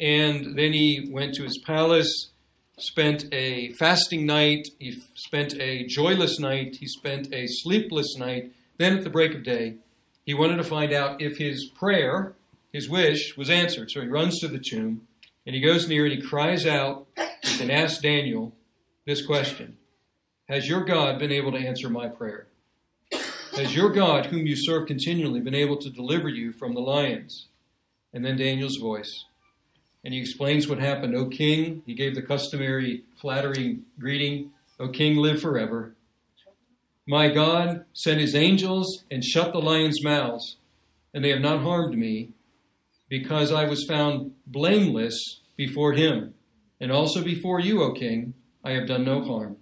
and 0.00 0.58
then 0.58 0.72
he 0.72 1.06
went 1.12 1.34
to 1.34 1.42
his 1.42 1.58
palace, 1.58 2.30
spent 2.78 3.26
a 3.30 3.74
fasting 3.74 4.24
night, 4.24 4.66
he 4.78 4.98
spent 5.14 5.52
a 5.60 5.86
joyless 5.86 6.40
night, 6.40 6.78
he 6.80 6.86
spent 6.86 7.30
a 7.30 7.46
sleepless 7.46 8.16
night. 8.16 8.52
Then 8.78 8.96
at 8.96 9.04
the 9.04 9.10
break 9.10 9.34
of 9.34 9.42
day, 9.42 9.74
he 10.24 10.32
wanted 10.32 10.56
to 10.56 10.64
find 10.64 10.94
out 10.94 11.20
if 11.20 11.36
his 11.36 11.66
prayer, 11.78 12.32
his 12.72 12.88
wish, 12.88 13.36
was 13.36 13.50
answered. 13.50 13.90
So 13.90 14.00
he 14.00 14.08
runs 14.08 14.40
to 14.40 14.48
the 14.48 14.58
tomb 14.58 15.06
and 15.44 15.54
he 15.54 15.60
goes 15.60 15.88
near 15.88 16.06
and 16.06 16.14
he 16.14 16.26
cries 16.26 16.64
out 16.64 17.06
and 17.60 17.70
asks 17.70 18.00
Daniel 18.00 18.54
this 19.04 19.26
question 19.26 19.76
Has 20.48 20.66
your 20.66 20.86
God 20.86 21.18
been 21.18 21.32
able 21.32 21.52
to 21.52 21.58
answer 21.58 21.90
my 21.90 22.08
prayer? 22.08 22.46
Has 23.60 23.74
your 23.74 23.90
God, 23.90 24.24
whom 24.24 24.46
you 24.46 24.56
serve 24.56 24.86
continually, 24.86 25.38
been 25.38 25.54
able 25.54 25.76
to 25.76 25.90
deliver 25.90 26.30
you 26.30 26.50
from 26.50 26.72
the 26.72 26.80
lions? 26.80 27.48
And 28.10 28.24
then 28.24 28.38
Daniel's 28.38 28.78
voice. 28.78 29.26
And 30.02 30.14
he 30.14 30.20
explains 30.20 30.66
what 30.66 30.78
happened. 30.78 31.14
O 31.14 31.28
king, 31.28 31.82
he 31.84 31.92
gave 31.92 32.14
the 32.14 32.22
customary 32.22 33.04
flattering 33.20 33.82
greeting. 33.98 34.52
O 34.78 34.88
king, 34.88 35.18
live 35.18 35.42
forever. 35.42 35.94
My 37.06 37.28
God 37.28 37.84
sent 37.92 38.18
his 38.18 38.34
angels 38.34 39.04
and 39.10 39.22
shut 39.22 39.52
the 39.52 39.58
lions' 39.58 40.02
mouths, 40.02 40.56
and 41.12 41.22
they 41.22 41.28
have 41.28 41.42
not 41.42 41.60
harmed 41.60 41.98
me, 41.98 42.30
because 43.10 43.52
I 43.52 43.66
was 43.66 43.84
found 43.84 44.32
blameless 44.46 45.40
before 45.58 45.92
him. 45.92 46.32
And 46.80 46.90
also 46.90 47.22
before 47.22 47.60
you, 47.60 47.82
O 47.82 47.92
king, 47.92 48.32
I 48.64 48.70
have 48.70 48.86
done 48.88 49.04
no 49.04 49.22
harm. 49.22 49.58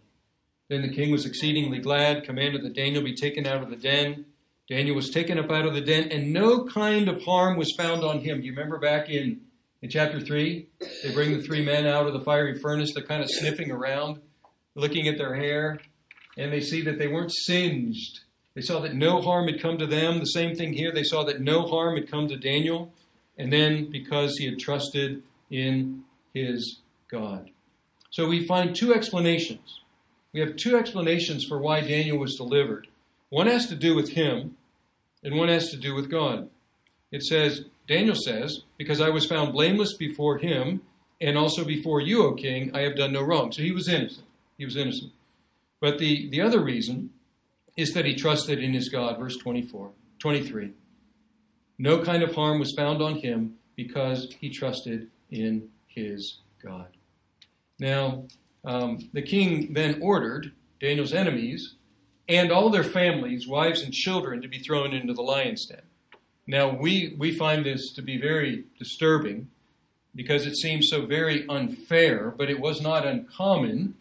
Then 0.69 0.83
the 0.83 0.95
king 0.95 1.11
was 1.11 1.25
exceedingly 1.25 1.79
glad, 1.79 2.25
commanded 2.25 2.63
that 2.63 2.75
Daniel 2.75 3.03
be 3.03 3.15
taken 3.15 3.47
out 3.47 3.63
of 3.63 3.71
the 3.71 3.77
den. 3.77 4.27
Daniel 4.69 4.97
was 4.97 5.11
taken 5.11 5.39
up 5.39 5.51
out 5.51 5.65
of 5.65 5.75
the 5.75 5.81
den, 5.81 6.11
and 6.11 6.33
no 6.33 6.65
kind 6.65 7.09
of 7.09 7.23
harm 7.23 7.57
was 7.57 7.73
found 7.77 8.05
on 8.05 8.21
him. 8.21 8.41
Do 8.41 8.47
you 8.47 8.53
remember 8.53 8.79
back 8.79 9.09
in, 9.09 9.41
in 9.81 9.89
chapter 9.89 10.21
3? 10.21 10.67
They 11.03 11.13
bring 11.13 11.33
the 11.33 11.43
three 11.43 11.65
men 11.65 11.87
out 11.87 12.07
of 12.07 12.13
the 12.13 12.21
fiery 12.21 12.59
furnace. 12.59 12.93
They're 12.95 13.03
kind 13.03 13.23
of 13.23 13.31
sniffing 13.31 13.71
around, 13.71 14.21
looking 14.75 15.09
at 15.09 15.17
their 15.17 15.35
hair 15.35 15.81
and 16.39 16.53
they 16.53 16.61
see 16.61 16.83
that 16.83 16.99
they 16.99 17.09
weren't 17.09 17.33
singed. 17.33 18.21
They 18.55 18.63
saw 18.63 18.81
that 18.81 18.95
no 18.95 19.21
harm 19.21 19.49
had 19.49 19.61
come 19.61 19.77
to 19.79 19.87
them. 19.87 20.21
The 20.21 20.27
same 20.27 20.55
thing 20.55 20.73
here. 20.73 20.93
They 20.93 21.03
saw 21.03 21.25
that 21.25 21.41
no 21.41 21.67
harm 21.67 21.97
had 21.97 22.11
come 22.11 22.29
to 22.29 22.37
Daniel. 22.37 22.93
And 23.37 23.53
then 23.53 23.91
because 23.91 24.37
he 24.39 24.47
had 24.47 24.59
trusted 24.59 25.23
in 25.51 26.05
his 26.33 26.79
God. 27.11 27.51
So 28.11 28.29
we 28.29 28.47
find 28.47 28.75
two 28.75 28.95
explanations. 28.95 29.81
We 30.33 30.41
have 30.41 30.57
two 30.57 30.77
explanations 30.77 31.45
for 31.45 31.59
why 31.59 31.81
Daniel 31.81 32.19
was 32.19 32.37
delivered. 32.37 32.89
One 33.31 33.47
has 33.47 33.67
to 33.67 33.75
do 33.75 33.95
with 33.95 34.11
him, 34.11 34.57
and 35.23 35.37
one 35.37 35.49
has 35.49 35.71
to 35.71 35.77
do 35.77 35.95
with 35.95 36.11
God. 36.11 36.49
It 37.11 37.23
says, 37.23 37.65
Daniel 37.87 38.15
says, 38.15 38.63
Because 38.77 39.01
I 39.01 39.09
was 39.09 39.27
found 39.27 39.53
blameless 39.53 39.95
before 39.95 40.39
him, 40.39 40.83
and 41.21 41.37
also 41.37 41.65
before 41.65 42.01
you, 42.01 42.25
O 42.25 42.35
king, 42.35 42.71
I 42.75 42.81
have 42.81 42.97
done 42.97 43.13
no 43.13 43.23
wrong. 43.23 43.53
So 43.53 43.63
he 43.63 43.73
was 43.73 43.89
innocent. 43.89 44.27
He 44.57 44.65
was 44.65 44.77
innocent. 44.77 45.13
But 45.81 45.99
the, 45.99 46.29
the 46.31 46.41
other 46.41 46.63
reason 46.63 47.11
is 47.77 47.95
that 47.95 48.05
he 48.05 48.15
trusted 48.15 48.59
in 48.59 48.75
his 48.75 48.89
God. 48.89 49.19
Verse 49.19 49.37
24, 49.37 49.91
23. 50.19 50.73
No 51.79 52.03
kind 52.03 52.23
of 52.23 52.35
harm 52.35 52.59
was 52.59 52.75
found 52.77 53.01
on 53.01 53.17
him 53.17 53.57
because 53.77 54.35
he 54.41 54.51
trusted 54.51 55.09
in 55.31 55.69
his 55.87 56.39
God. 56.63 56.89
Now, 57.79 58.25
Um, 58.65 59.11
the 59.13 59.23
king 59.23 59.73
then 59.73 60.01
ordered 60.03 60.53
Daniel's 60.81 61.13
enemies 61.13 61.75
and 62.29 62.53
all 62.53 62.71
their 62.71 62.85
families, 62.85 63.49
wives 63.49 63.83
and 63.83 63.93
children, 63.93 64.43
to 64.43 64.49
be 64.49 64.59
thrown 64.59 64.93
into 64.93 65.15
the 65.15 65.23
lion's 65.23 65.67
den. 65.67 65.83
Now, 66.47 66.75
we, 66.75 67.15
we 67.19 67.35
find 67.35 67.65
this 67.65 67.93
to 67.93 68.03
be 68.03 68.19
very 68.19 68.65
disturbing 68.79 69.49
because 70.15 70.47
it 70.47 70.57
seems 70.57 70.89
so 70.91 71.07
very 71.07 71.47
unfair, 71.49 72.33
but 72.37 72.51
it 72.51 72.61
was 72.61 72.81
not 72.81 73.07
uncommon 73.07 73.95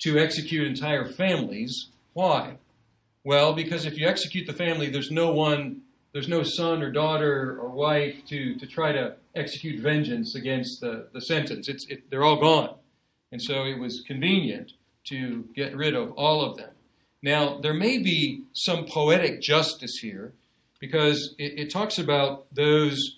to 0.00 0.18
execute 0.18 0.66
entire 0.66 1.04
families. 1.04 1.88
Why? 2.12 2.54
Well, 3.24 3.52
because 3.52 3.84
if 3.84 3.98
you 3.98 4.06
execute 4.06 4.46
the 4.46 4.52
family, 4.52 4.90
there's 4.90 5.10
no 5.10 5.32
one, 5.32 5.82
there's 6.12 6.28
no 6.28 6.42
son 6.42 6.82
or 6.82 6.90
daughter 6.90 7.58
or 7.60 7.68
wife 7.68 8.24
to, 8.28 8.56
to 8.56 8.66
try 8.66 8.92
to 8.92 9.16
execute 9.34 9.80
vengeance 9.80 10.34
against 10.34 10.80
the, 10.80 11.08
the 11.12 11.20
sentence. 11.20 11.68
It's, 11.68 11.86
it, 11.88 12.10
they're 12.10 12.24
all 12.24 12.40
gone. 12.40 12.74
And 13.30 13.42
so 13.42 13.64
it 13.64 13.78
was 13.78 14.02
convenient 14.06 14.72
to 15.04 15.44
get 15.54 15.76
rid 15.76 15.94
of 15.94 16.12
all 16.12 16.42
of 16.42 16.56
them. 16.56 16.70
Now, 17.22 17.58
there 17.58 17.74
may 17.74 17.98
be 17.98 18.44
some 18.52 18.86
poetic 18.86 19.40
justice 19.40 19.98
here 20.00 20.32
because 20.78 21.34
it, 21.38 21.58
it 21.58 21.70
talks 21.70 21.98
about 21.98 22.46
those 22.54 23.16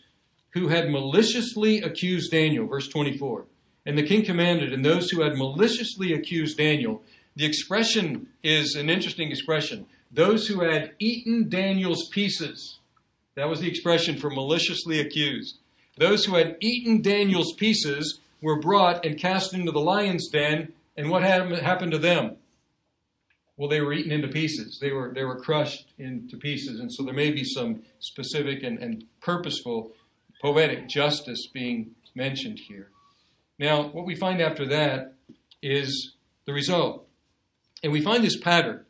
who 0.50 0.68
had 0.68 0.90
maliciously 0.90 1.82
accused 1.82 2.30
Daniel, 2.30 2.66
verse 2.66 2.88
24. 2.88 3.44
And 3.86 3.96
the 3.96 4.06
king 4.06 4.24
commanded, 4.24 4.72
and 4.72 4.84
those 4.84 5.10
who 5.10 5.22
had 5.22 5.36
maliciously 5.36 6.12
accused 6.12 6.58
Daniel, 6.58 7.02
the 7.36 7.44
expression 7.44 8.28
is 8.42 8.74
an 8.74 8.90
interesting 8.90 9.30
expression. 9.30 9.86
Those 10.10 10.46
who 10.46 10.60
had 10.60 10.92
eaten 10.98 11.48
Daniel's 11.48 12.08
pieces. 12.08 12.78
That 13.36 13.48
was 13.48 13.60
the 13.60 13.68
expression 13.68 14.18
for 14.18 14.28
maliciously 14.28 15.00
accused. 15.00 15.58
Those 15.96 16.24
who 16.24 16.34
had 16.34 16.56
eaten 16.60 17.00
Daniel's 17.00 17.54
pieces 17.54 18.20
were 18.40 18.60
brought 18.60 19.04
and 19.04 19.18
cast 19.18 19.54
into 19.54 19.72
the 19.72 19.80
lion's 19.80 20.28
den, 20.28 20.72
and 20.96 21.10
what 21.10 21.22
happened 21.22 21.92
to 21.92 21.98
them? 21.98 22.36
Well, 23.56 23.68
they 23.68 23.80
were 23.80 23.92
eaten 23.92 24.12
into 24.12 24.28
pieces. 24.28 24.78
They 24.80 24.90
were, 24.90 25.12
they 25.14 25.24
were 25.24 25.38
crushed 25.38 25.92
into 25.98 26.38
pieces. 26.38 26.80
And 26.80 26.90
so 26.90 27.02
there 27.02 27.12
may 27.12 27.30
be 27.30 27.44
some 27.44 27.82
specific 27.98 28.62
and, 28.62 28.78
and 28.78 29.04
purposeful 29.20 29.92
poetic 30.40 30.88
justice 30.88 31.46
being 31.46 31.90
mentioned 32.14 32.58
here. 32.58 32.88
Now, 33.58 33.88
what 33.88 34.06
we 34.06 34.14
find 34.14 34.40
after 34.40 34.66
that 34.68 35.12
is 35.62 36.14
the 36.46 36.54
result. 36.54 37.06
And 37.82 37.92
we 37.92 38.00
find 38.00 38.24
this 38.24 38.38
pattern. 38.38 38.84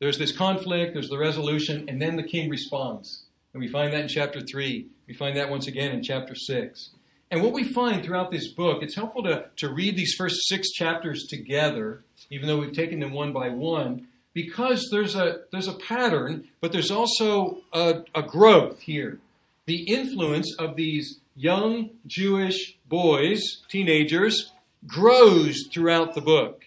There's 0.00 0.18
this 0.18 0.36
conflict, 0.36 0.92
there's 0.92 1.08
the 1.08 1.18
resolution, 1.18 1.88
and 1.88 2.02
then 2.02 2.16
the 2.16 2.22
king 2.22 2.50
responds. 2.50 3.24
And 3.52 3.60
we 3.60 3.68
find 3.68 3.92
that 3.92 4.02
in 4.02 4.08
chapter 4.08 4.40
3. 4.40 4.86
We 5.06 5.14
find 5.14 5.36
that 5.36 5.48
once 5.48 5.66
again 5.66 5.92
in 5.92 6.02
chapter 6.02 6.34
6. 6.34 6.90
And 7.30 7.42
what 7.42 7.52
we 7.52 7.64
find 7.64 8.04
throughout 8.04 8.30
this 8.30 8.52
book, 8.52 8.82
it's 8.82 8.94
helpful 8.94 9.24
to, 9.24 9.46
to 9.56 9.68
read 9.68 9.96
these 9.96 10.14
first 10.16 10.46
six 10.48 10.70
chapters 10.70 11.26
together, 11.26 12.04
even 12.30 12.46
though 12.46 12.58
we've 12.58 12.72
taken 12.72 13.00
them 13.00 13.12
one 13.12 13.32
by 13.32 13.48
one, 13.48 14.06
because 14.32 14.88
there's 14.92 15.16
a, 15.16 15.40
there's 15.50 15.66
a 15.66 15.72
pattern, 15.72 16.46
but 16.60 16.70
there's 16.70 16.90
also 16.90 17.58
a, 17.72 18.02
a 18.14 18.22
growth 18.22 18.80
here. 18.80 19.18
The 19.64 19.82
influence 19.82 20.54
of 20.58 20.76
these 20.76 21.18
young 21.34 21.90
Jewish 22.06 22.76
boys, 22.88 23.62
teenagers, 23.68 24.52
grows 24.86 25.66
throughout 25.72 26.14
the 26.14 26.20
book. 26.20 26.64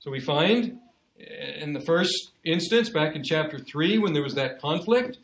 So 0.00 0.10
we 0.10 0.18
find 0.18 0.80
eh, 1.20 1.60
in 1.60 1.72
the 1.72 1.80
first 1.80 2.32
instance, 2.42 2.88
back 2.88 3.14
in 3.14 3.22
chapter 3.22 3.58
3, 3.58 3.98
when 3.98 4.12
there 4.12 4.22
was 4.22 4.34
that 4.34 4.60
conflict, 4.60 5.18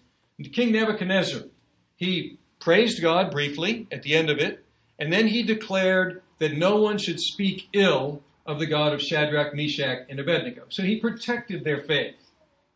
King 0.52 0.72
Nebuchadnezzar, 0.72 1.42
he 1.96 2.38
praised 2.60 3.02
God 3.02 3.30
briefly 3.30 3.86
at 3.90 4.02
the 4.02 4.14
end 4.14 4.30
of 4.30 4.38
it, 4.38 4.65
and 4.98 5.12
then 5.12 5.28
he 5.28 5.42
declared 5.42 6.22
that 6.38 6.56
no 6.56 6.76
one 6.76 6.98
should 6.98 7.20
speak 7.20 7.68
ill 7.72 8.22
of 8.44 8.58
the 8.58 8.66
God 8.66 8.92
of 8.92 9.02
Shadrach, 9.02 9.54
Meshach, 9.54 10.06
and 10.08 10.20
Abednego. 10.20 10.64
So 10.68 10.82
he 10.82 11.00
protected 11.00 11.64
their 11.64 11.80
faith. 11.82 12.14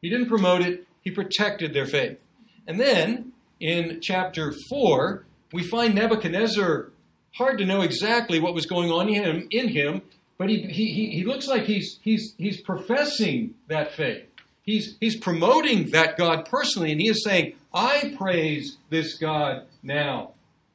He 0.00 0.10
didn't 0.10 0.28
promote 0.28 0.62
it, 0.62 0.86
he 1.02 1.10
protected 1.10 1.72
their 1.72 1.86
faith. 1.86 2.22
And 2.66 2.80
then 2.80 3.32
in 3.60 4.00
chapter 4.00 4.52
4, 4.68 5.24
we 5.52 5.62
find 5.62 5.94
Nebuchadnezzar 5.94 6.90
hard 7.36 7.58
to 7.58 7.64
know 7.64 7.82
exactly 7.82 8.40
what 8.40 8.54
was 8.54 8.66
going 8.66 8.90
on 8.90 9.08
in 9.08 9.22
him, 9.22 9.48
in 9.50 9.68
him 9.68 10.02
but 10.40 10.48
he, 10.48 10.62
he, 10.62 11.10
he 11.10 11.24
looks 11.24 11.46
like 11.46 11.64
he's, 11.64 11.98
he's, 12.00 12.34
he's 12.38 12.62
professing 12.62 13.56
that 13.68 13.92
faith. 13.92 14.24
He's, 14.62 14.96
he's 14.98 15.18
promoting 15.18 15.90
that 15.90 16.16
God 16.16 16.46
personally, 16.46 16.92
and 16.92 16.98
he 16.98 17.10
is 17.10 17.22
saying, 17.22 17.56
I 17.74 18.14
praise 18.16 18.78
this 18.88 19.18
God 19.18 19.66
now. 19.82 20.30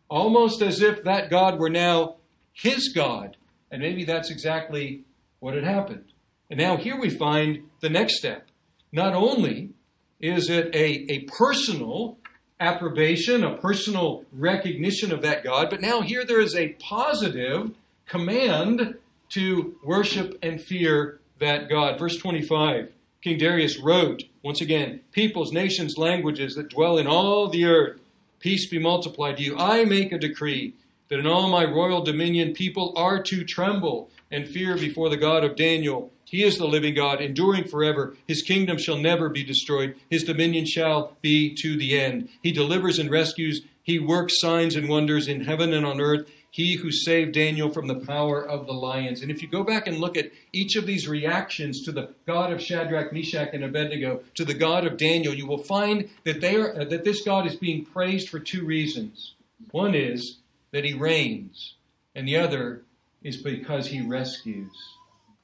Almost 0.10 0.62
as 0.62 0.82
if 0.82 1.04
that 1.04 1.30
God 1.30 1.60
were 1.60 1.70
now 1.70 2.16
his 2.54 2.90
God. 2.94 3.38
And 3.72 3.82
maybe 3.82 4.04
that's 4.04 4.30
exactly 4.30 5.04
what 5.40 5.56
had 5.56 5.64
happened. 5.64 6.06
And 6.50 6.60
now 6.60 6.78
here 6.78 7.00
we 7.00 7.10
find 7.10 7.64
the 7.82 7.90
next 7.90 8.18
step. 8.18 8.48
Not 8.92 9.14
only 9.14 9.72
is 10.20 10.50
it 10.50 10.74
a, 10.74 11.12
a 11.12 11.20
personal 11.22 12.18
approbation, 12.60 13.44
a 13.44 13.58
personal 13.58 14.24
recognition 14.32 15.12
of 15.12 15.22
that 15.22 15.44
God. 15.44 15.70
But 15.70 15.82
now 15.82 16.02
here 16.02 16.26
there 16.26 16.40
is 16.40 16.56
a 16.56 16.70
positive 16.74 17.72
command 18.06 18.96
to 19.30 19.76
worship 19.84 20.38
and 20.42 20.62
fear 20.62 21.20
that 21.40 21.70
God. 21.70 22.00
Verse 22.00 22.18
25 22.18 22.92
King 23.22 23.40
Darius 23.40 23.80
wrote, 23.80 24.24
once 24.44 24.62
again, 24.62 25.02
peoples, 25.12 25.52
nations, 25.52 25.98
languages 25.98 26.54
that 26.56 26.70
dwell 26.70 27.00
in 27.00 27.08
all 27.08 27.50
the 27.50 27.66
earth, 27.66 28.00
peace 28.40 28.68
be 28.68 28.80
multiplied 28.80 29.38
to 29.38 29.44
you. 29.44 29.58
I 29.58 29.86
make 29.86 30.12
a 30.12 30.18
decree 30.18 30.74
that 31.10 31.20
in 31.20 31.28
all 31.28 31.50
my 31.50 31.66
royal 31.66 32.02
dominion 32.02 32.54
people 32.54 32.94
are 32.96 33.22
to 33.24 33.44
tremble 33.44 34.10
and 34.32 34.48
fear 34.48 34.76
before 34.76 35.10
the 35.10 35.18
God 35.18 35.44
of 35.44 35.56
Daniel 35.56 36.12
he 36.26 36.44
is 36.44 36.58
the 36.58 36.68
living 36.68 36.96
God, 36.96 37.22
enduring 37.22 37.66
forever. 37.66 38.18
His 38.28 38.42
kingdom 38.42 38.78
shall 38.78 38.98
never 38.98 39.30
be 39.30 39.44
destroyed. 39.44 39.96
His 40.10 40.24
dominion 40.24 40.66
shall 40.66 41.16
be 41.22 41.54
to 41.56 41.78
the 41.78 41.98
end. 41.98 42.30
He 42.42 42.52
delivers 42.52 43.00
and 43.00 43.12
rescues. 43.12 43.62
He 43.84 44.00
works 44.00 44.40
signs 44.40 44.76
and 44.76 44.90
wonders 44.90 45.28
in 45.28 45.46
heaven 45.46 45.72
and 45.72 45.86
on 45.86 46.02
earth. 46.02 46.30
He 46.56 46.76
who 46.76 46.90
saved 46.90 47.34
Daniel 47.34 47.70
from 47.70 47.88
the 47.88 48.00
power 48.00 48.42
of 48.42 48.66
the 48.66 48.72
lions. 48.72 49.22
And 49.22 49.30
if 49.30 49.42
you 49.42 49.48
go 49.50 49.66
back 49.66 49.88
and 49.88 49.98
look 49.98 50.16
at 50.16 50.32
each 50.54 50.78
of 50.78 50.86
these 50.86 51.06
reactions 51.06 51.82
to 51.82 51.92
the 51.92 52.12
God 52.26 52.54
of 52.54 52.62
Shadrach, 52.62 53.12
Meshach, 53.12 53.50
and 53.52 53.62
Abednego, 53.62 54.22
to 54.36 54.46
the 54.46 54.54
God 54.54 54.88
of 54.88 54.96
Daniel, 54.96 55.34
you 55.34 55.46
will 55.46 55.58
find 55.58 56.10
that 56.24 56.40
they 56.40 56.56
are, 56.56 56.86
that 56.86 57.04
this 57.04 57.26
God 57.26 57.46
is 57.46 57.58
being 57.58 57.84
praised 57.84 58.30
for 58.30 58.40
two 58.40 58.64
reasons. 58.64 59.34
One 59.72 59.94
is 59.94 60.38
that 60.72 60.86
he 60.86 60.94
reigns, 60.94 61.74
and 62.16 62.26
the 62.26 62.38
other 62.38 62.84
is 63.22 63.36
because 63.36 63.88
he 63.88 64.00
rescues. 64.00 64.72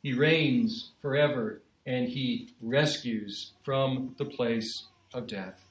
He 0.02 0.14
reigns 0.14 0.92
forever 1.02 1.62
and 1.86 2.08
he 2.08 2.54
rescues 2.62 3.52
from 3.66 4.16
the 4.18 4.24
place 4.24 4.86
of 5.14 5.28
death. 5.28 5.66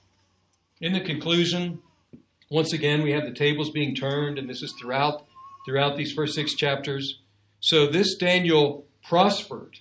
In 0.83 0.92
the 0.92 1.00
conclusion, 1.00 1.81
once 2.50 2.74
again, 2.74 3.00
we 3.00 3.12
have 3.12 3.24
the 3.24 3.33
tables 3.33 3.70
being 3.70 3.94
turned, 3.94 4.38
and 4.38 4.50
this 4.50 4.61
is 4.61 4.74
throughout, 4.79 5.24
throughout 5.64 5.96
these 5.96 6.12
first 6.12 6.35
six 6.35 6.55
chapters. 6.55 7.20
So 7.61 7.87
this 7.87 8.14
Daniel 8.16 8.87
prospered 9.03 9.79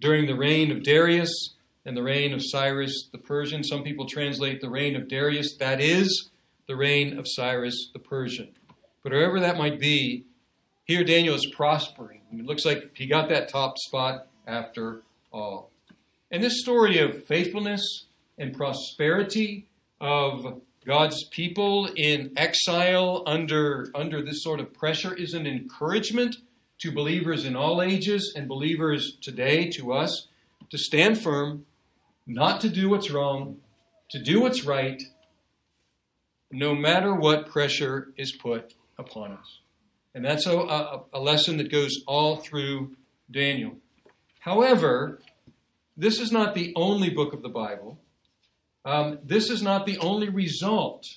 during 0.00 0.26
the 0.26 0.36
reign 0.36 0.70
of 0.70 0.82
Darius, 0.82 1.54
and 1.86 1.96
the 1.96 2.02
reign 2.02 2.34
of 2.34 2.42
Cyrus 2.44 3.08
the 3.12 3.18
Persian. 3.18 3.62
Some 3.62 3.84
people 3.84 4.06
translate 4.06 4.60
the 4.60 4.68
reign 4.68 4.96
of 4.96 5.08
Darius. 5.08 5.56
That 5.56 5.80
is 5.80 6.30
the 6.66 6.76
reign 6.76 7.16
of 7.16 7.26
Cyrus 7.28 7.90
the 7.92 8.00
Persian. 8.00 8.48
But 9.02 9.12
wherever 9.12 9.38
that 9.38 9.56
might 9.56 9.78
be, 9.78 10.26
here 10.84 11.04
Daniel 11.04 11.36
is 11.36 11.46
prospering. 11.54 12.22
It 12.32 12.44
looks 12.44 12.64
like 12.64 12.90
he 12.94 13.06
got 13.06 13.28
that 13.28 13.48
top 13.48 13.78
spot 13.78 14.26
after 14.46 15.02
all. 15.32 15.70
And 16.30 16.42
this 16.42 16.60
story 16.60 16.98
of 16.98 17.24
faithfulness 17.24 18.06
and 18.36 18.52
prosperity 18.52 19.68
of 20.00 20.60
God's 20.86 21.24
people 21.24 21.86
in 21.96 22.32
exile 22.36 23.24
under, 23.26 23.90
under 23.92 24.22
this 24.22 24.44
sort 24.44 24.60
of 24.60 24.72
pressure 24.72 25.12
is 25.12 25.34
an 25.34 25.44
encouragement 25.44 26.36
to 26.78 26.92
believers 26.92 27.44
in 27.44 27.56
all 27.56 27.82
ages 27.82 28.32
and 28.36 28.46
believers 28.46 29.16
today, 29.20 29.68
to 29.70 29.92
us, 29.92 30.28
to 30.70 30.78
stand 30.78 31.20
firm, 31.20 31.66
not 32.24 32.60
to 32.60 32.68
do 32.68 32.88
what's 32.88 33.10
wrong, 33.10 33.56
to 34.10 34.22
do 34.22 34.40
what's 34.40 34.64
right, 34.64 35.02
no 36.52 36.72
matter 36.72 37.12
what 37.12 37.50
pressure 37.50 38.12
is 38.16 38.30
put 38.30 38.74
upon 38.96 39.32
us. 39.32 39.58
And 40.14 40.24
that's 40.24 40.46
a, 40.46 40.56
a, 40.56 41.02
a 41.14 41.20
lesson 41.20 41.56
that 41.56 41.70
goes 41.70 42.04
all 42.06 42.36
through 42.36 42.94
Daniel. 43.28 43.72
However, 44.38 45.20
this 45.96 46.20
is 46.20 46.30
not 46.30 46.54
the 46.54 46.72
only 46.76 47.10
book 47.10 47.32
of 47.32 47.42
the 47.42 47.48
Bible. 47.48 47.98
Um, 48.86 49.18
this 49.24 49.50
is 49.50 49.62
not 49.62 49.84
the 49.84 49.98
only 49.98 50.28
result 50.28 51.08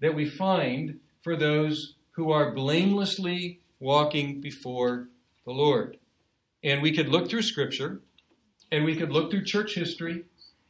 that 0.00 0.14
we 0.14 0.24
find 0.24 0.98
for 1.20 1.36
those 1.36 1.94
who 2.12 2.32
are 2.32 2.54
blamelessly 2.54 3.60
walking 3.80 4.40
before 4.40 5.08
the 5.44 5.52
Lord. 5.52 5.98
And 6.64 6.80
we 6.80 6.90
could 6.90 7.10
look 7.10 7.28
through 7.28 7.42
Scripture, 7.42 8.00
and 8.72 8.86
we 8.86 8.96
could 8.96 9.12
look 9.12 9.30
through 9.30 9.44
church 9.44 9.74
history, 9.74 10.24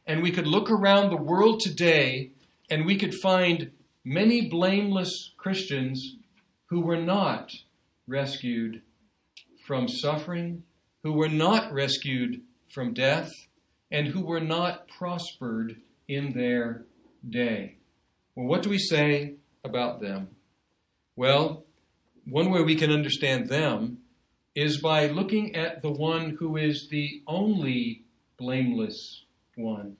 and 0.05 0.21
we 0.21 0.31
could 0.31 0.47
look 0.47 0.69
around 0.69 1.09
the 1.09 1.15
world 1.15 1.61
today, 1.61 2.31
and 2.69 2.85
we 2.85 2.97
could 2.97 3.15
find 3.15 3.71
many 4.03 4.49
blameless 4.49 5.31
Christians 5.37 6.17
who 6.65 6.81
were 6.81 7.01
not 7.01 7.53
rescued 8.05 8.81
from 9.65 9.87
suffering, 9.87 10.63
who 11.03 11.13
were 11.13 11.29
not 11.29 11.71
rescued 11.71 12.41
from 12.69 12.93
death, 12.93 13.31
and 13.89 14.09
who 14.09 14.25
were 14.25 14.41
not 14.41 14.89
prospered 14.89 15.77
in 16.09 16.33
their 16.33 16.83
day. 17.27 17.77
Well, 18.35 18.47
what 18.47 18.63
do 18.63 18.69
we 18.69 18.79
say 18.79 19.35
about 19.63 20.01
them? 20.01 20.29
Well, 21.15 21.63
one 22.25 22.49
way 22.49 22.61
we 22.63 22.75
can 22.75 22.91
understand 22.91 23.47
them 23.47 23.99
is 24.55 24.81
by 24.81 25.07
looking 25.07 25.55
at 25.55 25.81
the 25.81 25.91
one 25.91 26.31
who 26.39 26.57
is 26.57 26.89
the 26.89 27.21
only 27.27 28.03
blameless 28.37 29.23
one 29.55 29.97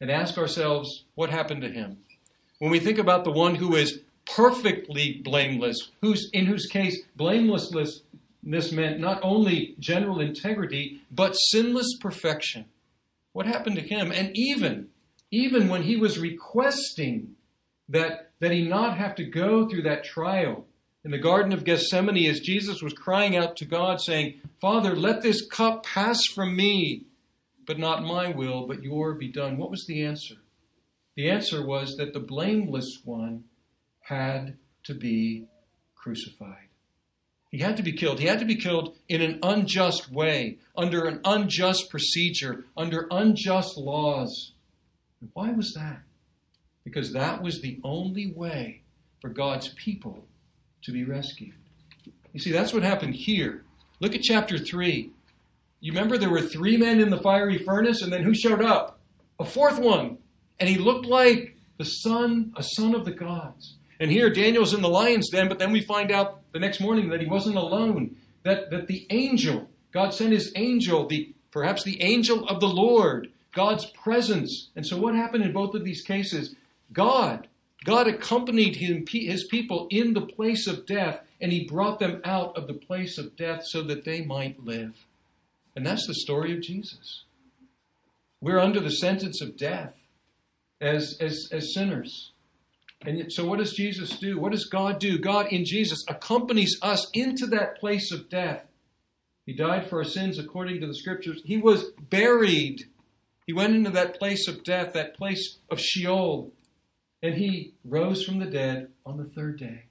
and 0.00 0.10
ask 0.10 0.38
ourselves 0.38 1.04
what 1.14 1.30
happened 1.30 1.62
to 1.62 1.70
him. 1.70 1.98
When 2.58 2.70
we 2.70 2.80
think 2.80 2.98
about 2.98 3.24
the 3.24 3.30
one 3.30 3.54
who 3.54 3.76
is 3.76 4.00
perfectly 4.26 5.20
blameless, 5.22 5.90
who's 6.00 6.30
in 6.32 6.46
whose 6.46 6.66
case 6.66 7.02
blamelessness 7.16 8.00
meant 8.42 9.00
not 9.00 9.20
only 9.22 9.74
general 9.78 10.20
integrity, 10.20 11.00
but 11.10 11.34
sinless 11.34 11.96
perfection. 12.00 12.64
What 13.32 13.46
happened 13.46 13.76
to 13.76 13.82
him? 13.82 14.12
And 14.12 14.30
even, 14.34 14.88
even 15.34 15.68
when 15.68 15.82
he 15.82 15.96
was 15.96 16.18
requesting 16.18 17.34
that, 17.88 18.30
that 18.40 18.52
he 18.52 18.62
not 18.62 18.96
have 18.96 19.14
to 19.16 19.24
go 19.24 19.68
through 19.68 19.82
that 19.82 20.04
trial 20.04 20.66
in 21.04 21.10
the 21.10 21.18
Garden 21.18 21.52
of 21.52 21.64
Gethsemane, 21.64 22.30
as 22.30 22.40
Jesus 22.40 22.80
was 22.80 22.94
crying 22.94 23.36
out 23.36 23.56
to 23.56 23.66
God, 23.66 24.00
saying, 24.00 24.40
Father, 24.60 24.96
let 24.96 25.22
this 25.22 25.46
cup 25.46 25.84
pass 25.84 26.18
from 26.34 26.56
me, 26.56 27.04
but 27.66 27.78
not 27.78 28.02
my 28.02 28.28
will, 28.28 28.66
but 28.66 28.82
your 28.82 29.14
be 29.14 29.28
done. 29.28 29.58
What 29.58 29.70
was 29.70 29.84
the 29.86 30.04
answer? 30.04 30.36
The 31.16 31.28
answer 31.28 31.64
was 31.64 31.96
that 31.96 32.14
the 32.14 32.20
blameless 32.20 33.00
one 33.04 33.44
had 34.00 34.56
to 34.84 34.94
be 34.94 35.46
crucified. 35.94 36.68
He 37.50 37.58
had 37.58 37.76
to 37.76 37.82
be 37.82 37.92
killed. 37.92 38.18
He 38.18 38.26
had 38.26 38.40
to 38.40 38.46
be 38.46 38.56
killed 38.56 38.96
in 39.08 39.20
an 39.20 39.40
unjust 39.42 40.10
way, 40.10 40.58
under 40.76 41.04
an 41.04 41.20
unjust 41.24 41.90
procedure, 41.90 42.64
under 42.76 43.06
unjust 43.10 43.76
laws. 43.76 44.53
Why 45.32 45.50
was 45.52 45.74
that? 45.74 46.02
Because 46.84 47.12
that 47.12 47.42
was 47.42 47.60
the 47.60 47.80
only 47.82 48.32
way 48.32 48.82
for 49.20 49.30
God's 49.30 49.68
people 49.68 50.26
to 50.82 50.92
be 50.92 51.04
rescued. 51.04 51.54
You 52.32 52.40
see, 52.40 52.52
that's 52.52 52.74
what 52.74 52.82
happened 52.82 53.14
here. 53.14 53.64
Look 54.00 54.14
at 54.14 54.22
chapter 54.22 54.58
3. 54.58 55.10
You 55.80 55.92
remember 55.92 56.18
there 56.18 56.30
were 56.30 56.42
three 56.42 56.76
men 56.76 57.00
in 57.00 57.10
the 57.10 57.20
fiery 57.20 57.58
furnace, 57.58 58.02
and 58.02 58.12
then 58.12 58.22
who 58.22 58.34
showed 58.34 58.62
up? 58.62 59.00
A 59.38 59.44
fourth 59.44 59.78
one. 59.78 60.18
And 60.58 60.68
he 60.68 60.76
looked 60.76 61.06
like 61.06 61.56
the 61.78 61.84
son, 61.84 62.52
a 62.56 62.62
son 62.62 62.94
of 62.94 63.04
the 63.04 63.12
gods. 63.12 63.76
And 64.00 64.10
here 64.10 64.30
Daniel's 64.30 64.74
in 64.74 64.82
the 64.82 64.88
lion's 64.88 65.30
den, 65.30 65.48
but 65.48 65.58
then 65.58 65.72
we 65.72 65.80
find 65.80 66.10
out 66.10 66.40
the 66.52 66.58
next 66.58 66.80
morning 66.80 67.08
that 67.10 67.20
he 67.20 67.26
wasn't 67.26 67.56
alone. 67.56 68.16
That, 68.42 68.70
that 68.70 68.86
the 68.86 69.06
angel, 69.10 69.68
God 69.92 70.12
sent 70.12 70.32
his 70.32 70.52
angel, 70.56 71.06
the 71.06 71.34
perhaps 71.50 71.84
the 71.84 72.02
angel 72.02 72.46
of 72.48 72.60
the 72.60 72.68
Lord, 72.68 73.28
God's 73.54 73.86
presence. 73.86 74.68
And 74.76 74.86
so 74.86 74.98
what 74.98 75.14
happened 75.14 75.44
in 75.44 75.52
both 75.52 75.74
of 75.74 75.84
these 75.84 76.02
cases? 76.02 76.54
God, 76.92 77.48
God 77.84 78.06
accompanied 78.06 78.76
him, 78.76 79.04
his 79.06 79.44
people 79.44 79.86
in 79.90 80.14
the 80.14 80.26
place 80.26 80.66
of 80.66 80.86
death, 80.86 81.20
and 81.40 81.52
he 81.52 81.64
brought 81.64 81.98
them 81.98 82.20
out 82.24 82.56
of 82.56 82.66
the 82.66 82.74
place 82.74 83.18
of 83.18 83.36
death 83.36 83.62
so 83.64 83.82
that 83.82 84.04
they 84.04 84.24
might 84.24 84.64
live. 84.64 85.06
And 85.76 85.86
that's 85.86 86.06
the 86.06 86.14
story 86.14 86.52
of 86.52 86.62
Jesus. 86.62 87.24
We're 88.40 88.60
under 88.60 88.80
the 88.80 88.90
sentence 88.90 89.40
of 89.40 89.56
death 89.56 89.98
as, 90.80 91.16
as, 91.20 91.48
as 91.50 91.72
sinners. 91.74 92.32
And 93.06 93.30
so, 93.32 93.44
what 93.44 93.58
does 93.58 93.74
Jesus 93.74 94.18
do? 94.18 94.38
What 94.38 94.52
does 94.52 94.66
God 94.66 94.98
do? 94.98 95.18
God 95.18 95.48
in 95.52 95.64
Jesus 95.64 96.02
accompanies 96.08 96.78
us 96.80 97.06
into 97.12 97.46
that 97.48 97.78
place 97.78 98.10
of 98.12 98.30
death. 98.30 98.64
He 99.44 99.52
died 99.52 99.88
for 99.88 99.98
our 99.98 100.04
sins 100.04 100.38
according 100.38 100.80
to 100.80 100.86
the 100.86 100.94
scriptures. 100.94 101.42
He 101.44 101.58
was 101.58 101.90
buried. 102.08 102.84
He 103.46 103.52
went 103.52 103.74
into 103.74 103.90
that 103.90 104.18
place 104.18 104.48
of 104.48 104.64
death, 104.64 104.92
that 104.94 105.14
place 105.14 105.58
of 105.70 105.80
Sheol, 105.80 106.52
and 107.22 107.34
he 107.34 107.74
rose 107.84 108.24
from 108.24 108.38
the 108.38 108.46
dead 108.46 108.88
on 109.04 109.16
the 109.16 109.24
third 109.24 109.58
day. 109.58 109.84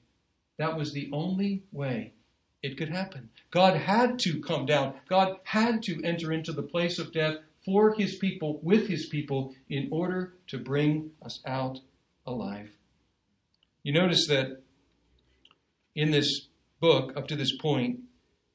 That 0.58 0.78
was 0.78 0.92
the 0.92 1.10
only 1.12 1.64
way 1.72 2.14
it 2.62 2.78
could 2.78 2.90
happen. 2.90 3.30
God 3.52 3.76
had 3.76 4.20
to 4.20 4.42
come 4.42 4.66
down. 4.66 4.96
God 5.08 5.38
had 5.44 5.84
to 5.84 6.02
enter 6.04 6.32
into 6.32 6.52
the 6.52 6.64
place 6.64 6.98
of 6.98 7.12
death 7.12 7.38
for 7.66 7.94
his 7.94 8.16
people, 8.16 8.60
with 8.62 8.88
his 8.88 9.08
people, 9.08 9.54
in 9.70 9.88
order 9.92 10.34
to 10.48 10.58
bring 10.58 11.12
us 11.22 11.40
out 11.46 11.80
alive. 12.26 12.72
You 13.84 13.94
notice 13.94 14.28
that 14.28 14.62
in 15.96 16.12
this 16.12 16.48
book, 16.80 17.16
up 17.16 17.28
to 17.28 17.36
this 17.36 17.56
point, 17.58 18.00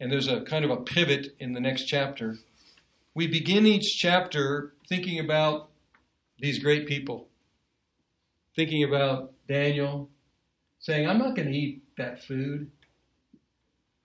and 0.00 0.10
there's 0.10 0.28
a 0.28 0.42
kind 0.42 0.64
of 0.64 0.70
a 0.70 0.76
pivot 0.76 1.34
in 1.38 1.52
the 1.52 1.60
next 1.60 1.86
chapter, 1.86 2.38
we 3.14 3.26
begin 3.26 3.66
each 3.66 3.96
chapter 3.98 4.72
thinking 4.88 5.20
about 5.20 5.70
these 6.38 6.58
great 6.58 6.86
people, 6.86 7.28
thinking 8.56 8.84
about 8.84 9.32
Daniel, 9.48 10.08
saying, 10.78 11.08
I'm 11.08 11.18
not 11.18 11.34
going 11.36 11.48
to 11.48 11.56
eat 11.56 11.82
that 11.96 12.22
food. 12.24 12.70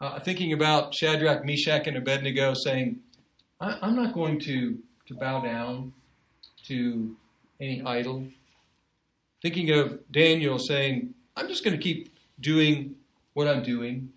Uh, 0.02 0.20
thinking 0.20 0.52
about 0.52 0.94
Shadrach, 0.94 1.46
Meshach, 1.46 1.88
and 1.88 1.96
Abednego 1.96 2.54
saying, 2.54 3.00
I'm 3.62 3.96
not 3.96 4.14
going 4.14 4.40
to, 4.42 4.78
to 5.08 5.14
bow 5.14 5.42
down 5.42 5.94
to 6.66 7.16
any 7.62 7.82
idol 7.84 8.28
thinking 9.44 9.72
of 9.72 10.00
Daniel 10.10 10.58
saying, 10.58 11.14
I'm 11.36 11.48
just 11.48 11.64
going 11.64 11.78
to 11.78 11.84
keep 11.84 12.16
doing 12.40 12.96
what 13.34 13.48
I'm 13.48 13.62
doing, 13.62 14.10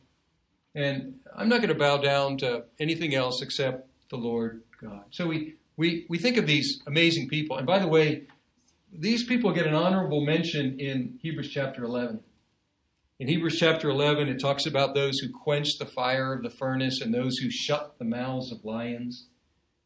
and 0.75 1.19
I'm 1.35 1.49
not 1.49 1.57
going 1.57 1.69
to 1.69 1.75
bow 1.75 1.99
down 1.99 2.39
to 2.39 2.65
anything 2.79 3.15
else 3.15 3.43
except 3.43 3.89
the 4.09 4.17
Lord 4.17 4.63
God. 4.81 5.05
So 5.11 5.27
we, 5.27 5.57
we, 5.77 6.07
we 6.09 6.19
think 6.19 6.37
of 6.37 6.47
these 6.47 6.83
amazing 6.87 7.29
people. 7.29 7.57
And 7.57 7.67
by 7.67 7.79
the 7.79 7.89
way, 7.89 8.25
these 8.93 9.25
people 9.25 9.53
get 9.53 9.67
an 9.67 9.75
honorable 9.75 10.25
mention 10.25 10.79
in 10.81 11.19
Hebrews 11.21 11.51
chapter 11.51 11.85
11. 11.85 12.21
In 13.19 13.29
Hebrews 13.29 13.59
chapter 13.59 13.89
11, 13.89 14.29
it 14.29 14.39
talks 14.39 14.67
about 14.67 14.95
those 14.95 15.19
who 15.19 15.29
quench 15.33 15.79
the 15.79 15.87
fire 15.87 16.35
of 16.35 16.43
the 16.43 16.51
furnace 16.51 17.01
and 17.01 17.15
those 17.15 17.39
who 17.39 17.51
shut 17.51 17.99
the 17.99 18.05
mouths 18.05 18.53
of 18.53 18.65
lions. 18.65 19.27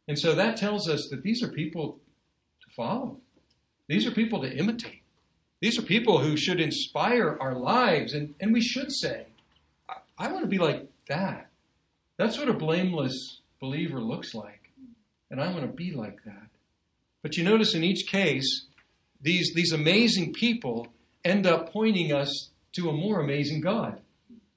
And 0.08 0.18
so 0.18 0.34
that 0.34 0.56
tells 0.56 0.88
us 0.88 1.08
that 1.10 1.22
these 1.22 1.42
are 1.42 1.48
people 1.48 2.00
to 2.62 2.74
follow. 2.74 3.18
These 3.88 4.06
are 4.06 4.10
people 4.10 4.42
to 4.42 4.52
imitate. 4.52 5.02
These 5.60 5.78
are 5.78 5.82
people 5.82 6.18
who 6.18 6.36
should 6.36 6.60
inspire 6.60 7.36
our 7.40 7.54
lives, 7.54 8.14
and, 8.14 8.34
and 8.40 8.52
we 8.52 8.60
should 8.60 8.90
say, 8.90 9.26
I, 9.88 9.96
I 10.18 10.32
want 10.32 10.42
to 10.42 10.48
be 10.48 10.58
like 10.58 10.88
that. 11.08 11.50
That's 12.16 12.38
what 12.38 12.48
a 12.48 12.54
blameless 12.54 13.40
believer 13.60 14.00
looks 14.00 14.34
like, 14.34 14.59
and 15.30 15.40
I 15.40 15.52
want 15.52 15.62
to 15.62 15.68
be 15.68 15.92
like 15.92 16.24
that. 16.24 16.48
But 17.22 17.36
you 17.36 17.44
notice 17.44 17.74
in 17.74 17.84
each 17.84 18.06
case, 18.06 18.66
these, 19.20 19.52
these 19.54 19.72
amazing 19.72 20.32
people 20.32 20.88
end 21.24 21.46
up 21.46 21.72
pointing 21.72 22.12
us 22.12 22.50
to 22.72 22.88
a 22.88 22.92
more 22.92 23.20
amazing 23.20 23.60
God. 23.60 24.00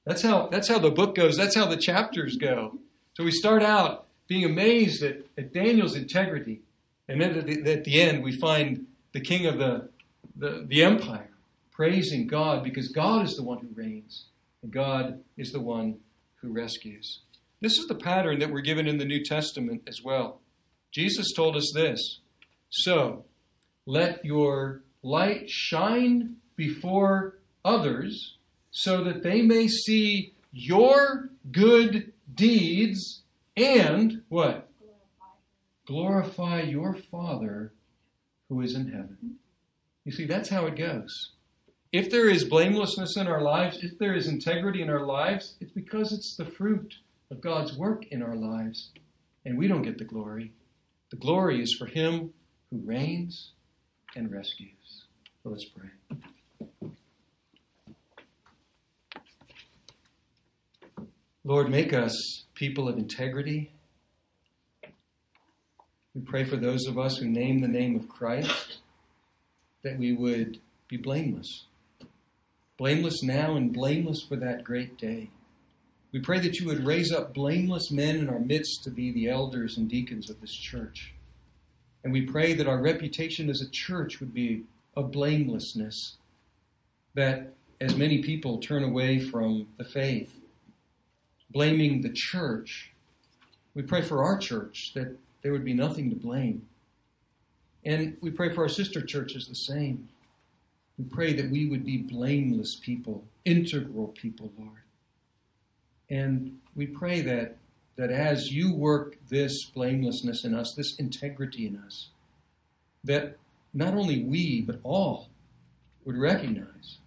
That's 0.05 0.21
how, 0.21 0.47
that's 0.47 0.67
how 0.67 0.79
the 0.79 0.91
book 0.91 1.15
goes, 1.15 1.37
that's 1.37 1.55
how 1.55 1.65
the 1.65 1.77
chapters 1.77 2.37
go. 2.37 2.77
So 3.15 3.23
we 3.23 3.31
start 3.31 3.63
out 3.63 4.07
being 4.27 4.45
amazed 4.45 5.03
at, 5.03 5.17
at 5.37 5.53
Daniel's 5.53 5.95
integrity, 5.95 6.61
And 7.07 7.21
then 7.21 7.37
at 7.37 7.45
the, 7.45 7.71
at 7.71 7.83
the 7.83 8.01
end, 8.01 8.23
we 8.23 8.31
find 8.31 8.87
the 9.11 9.19
king 9.19 9.45
of 9.45 9.57
the, 9.57 9.89
the, 10.35 10.65
the 10.67 10.83
empire 10.83 11.29
praising 11.71 12.27
God 12.27 12.63
because 12.63 12.87
God 12.87 13.25
is 13.25 13.35
the 13.35 13.43
one 13.43 13.59
who 13.59 13.67
reigns 13.75 14.25
and 14.61 14.71
God 14.71 15.21
is 15.37 15.51
the 15.51 15.59
one 15.59 15.99
who 16.41 16.51
rescues. 16.51 17.19
This 17.61 17.77
is 17.77 17.87
the 17.87 17.95
pattern 17.95 18.39
that 18.39 18.51
we're 18.51 18.61
given 18.61 18.87
in 18.87 18.97
the 18.97 19.05
New 19.05 19.23
Testament 19.23 19.83
as 19.87 20.01
well. 20.03 20.39
Jesus 20.93 21.33
told 21.33 21.57
us 21.57 21.71
this 21.73 22.19
So, 22.69 23.25
let 23.85 24.23
your 24.23 24.83
light 25.01 25.49
shine 25.49 26.37
before 26.55 27.39
others 27.65 28.37
so 28.71 29.03
that 29.03 29.23
they 29.23 29.41
may 29.41 29.67
see 29.67 30.33
your 30.51 31.29
good 31.51 32.13
deeds 32.33 33.23
and 33.57 34.21
what? 34.29 34.69
Glorify 35.85 36.61
your 36.61 36.95
Father 37.11 37.73
who 38.49 38.61
is 38.61 38.75
in 38.75 38.87
heaven. 38.91 39.35
You 40.05 40.11
see, 40.11 40.25
that's 40.25 40.49
how 40.49 40.65
it 40.67 40.77
goes. 40.77 41.31
If 41.91 42.09
there 42.09 42.29
is 42.29 42.45
blamelessness 42.45 43.17
in 43.17 43.27
our 43.27 43.41
lives, 43.41 43.83
if 43.83 43.97
there 43.99 44.15
is 44.15 44.27
integrity 44.27 44.81
in 44.81 44.89
our 44.89 45.05
lives, 45.05 45.55
it's 45.59 45.71
because 45.71 46.11
it's 46.11 46.35
the 46.35 46.45
fruit 46.45 46.95
of 47.29 47.41
God's 47.41 47.77
work 47.77 48.05
in 48.09 48.23
our 48.23 48.35
lives. 48.35 48.91
And 49.45 49.57
we 49.57 49.67
don't 49.67 49.83
get 49.83 49.97
the 49.97 50.05
glory. 50.05 50.53
The 51.13 51.19
glory 51.19 51.61
is 51.61 51.75
for 51.77 51.85
Him 51.85 52.33
who 52.71 52.81
reigns 52.83 53.51
and 54.15 54.31
rescues. 54.31 55.03
So 55.43 55.49
let's 55.49 55.65
pray. 55.65 56.89
Lord, 61.43 61.69
make 61.69 61.93
us 61.93 62.45
people 62.55 62.89
of 62.89 62.97
integrity. 62.97 63.73
We 66.15 66.21
pray 66.21 66.45
for 66.45 66.57
those 66.57 66.87
of 66.87 66.97
us 66.97 67.17
who 67.17 67.27
name 67.27 67.61
the 67.61 67.67
name 67.67 67.95
of 67.95 68.09
Christ 68.09 68.79
that 69.83 69.99
we 69.99 70.13
would 70.13 70.61
be 70.87 70.97
blameless. 70.97 71.65
Blameless 72.75 73.21
now 73.21 73.55
and 73.55 73.71
blameless 73.71 74.25
for 74.27 74.37
that 74.37 74.63
great 74.63 74.97
day. 74.97 75.29
We 76.13 76.19
pray 76.19 76.39
that 76.41 76.59
you 76.59 76.67
would 76.67 76.85
raise 76.85 77.11
up 77.11 77.33
blameless 77.33 77.89
men 77.89 78.17
in 78.17 78.29
our 78.29 78.39
midst 78.39 78.83
to 78.83 78.91
be 78.91 79.11
the 79.11 79.29
elders 79.29 79.77
and 79.77 79.89
deacons 79.89 80.29
of 80.29 80.39
this 80.39 80.53
church. 80.53 81.11
And 82.03 82.13
we 82.13 82.21
pray 82.21 82.53
that 82.53 82.67
our 82.67 82.77
reputation 82.77 83.49
as 83.49 83.61
a 83.61 83.69
church 83.69 84.19
would 84.19 84.31
be 84.31 84.63
of 84.95 85.11
blamelessness, 85.11 86.17
that 87.15 87.53
as 87.81 87.95
many 87.95 88.21
people 88.21 88.59
turn 88.59 88.83
away 88.83 89.17
from 89.17 89.67
the 89.77 89.83
faith, 89.83 90.39
blaming 91.49 92.03
the 92.03 92.13
church. 92.13 92.91
We 93.73 93.81
pray 93.81 94.03
for 94.03 94.23
our 94.23 94.37
church 94.37 94.91
that 94.93 95.17
there 95.41 95.51
would 95.51 95.65
be 95.65 95.73
nothing 95.73 96.11
to 96.11 96.15
blame. 96.15 96.67
And 97.83 98.17
we 98.21 98.29
pray 98.29 98.53
for 98.53 98.61
our 98.61 98.69
sister 98.69 99.01
churches 99.01 99.47
the 99.47 99.55
same. 99.55 100.09
We 100.99 101.05
pray 101.05 101.33
that 101.33 101.49
we 101.49 101.65
would 101.65 101.83
be 101.83 101.97
blameless 101.97 102.75
people, 102.75 103.23
integral 103.45 104.09
people, 104.09 104.51
Lord. 104.59 104.82
And 106.13 106.59
we 106.75 106.85
pray 106.85 107.21
that, 107.21 107.57
that 107.95 108.11
as 108.11 108.51
you 108.51 108.75
work 108.75 109.17
this 109.29 109.65
blamelessness 109.73 110.45
in 110.45 110.53
us, 110.53 110.75
this 110.77 110.95
integrity 110.99 111.65
in 111.65 111.75
us, 111.75 112.09
that 113.03 113.37
not 113.73 113.95
only 113.95 114.23
we, 114.23 114.61
but 114.61 114.79
all 114.83 115.29
would 116.05 116.15
recognize 116.15 116.99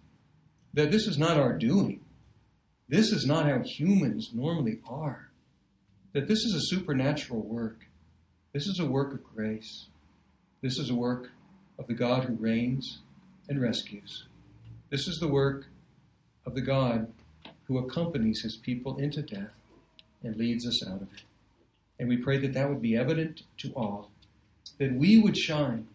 that 0.73 0.91
this 0.91 1.07
is 1.07 1.17
not 1.17 1.37
our 1.37 1.53
doing, 1.53 2.01
this 2.89 3.13
is 3.13 3.25
not 3.25 3.45
how 3.45 3.59
humans 3.59 4.31
normally 4.33 4.81
are. 4.85 5.29
That 6.11 6.27
this 6.27 6.39
is 6.39 6.53
a 6.53 6.75
supernatural 6.75 7.43
work. 7.43 7.85
This 8.51 8.67
is 8.67 8.77
a 8.77 8.85
work 8.85 9.13
of 9.13 9.23
grace. 9.23 9.87
This 10.61 10.77
is 10.77 10.89
a 10.89 10.95
work 10.95 11.29
of 11.79 11.87
the 11.87 11.93
God 11.93 12.25
who 12.25 12.35
reigns 12.35 12.99
and 13.47 13.61
rescues. 13.61 14.25
This 14.89 15.07
is 15.07 15.19
the 15.19 15.29
work 15.29 15.67
of 16.45 16.55
the 16.55 16.61
God 16.61 17.13
who 17.67 17.77
accompanies 17.77 18.41
his 18.41 18.55
people 18.55 18.97
into 18.97 19.21
death 19.21 19.55
and 20.23 20.35
leads 20.35 20.65
us 20.65 20.85
out 20.85 21.01
of 21.01 21.13
it. 21.13 21.23
And 21.99 22.07
we 22.07 22.17
pray 22.17 22.37
that 22.37 22.53
that 22.53 22.69
would 22.69 22.81
be 22.81 22.95
evident 22.95 23.43
to 23.57 23.71
all, 23.75 24.09
that 24.77 24.93
we 24.93 25.17
would 25.17 25.37
shine 25.37 25.87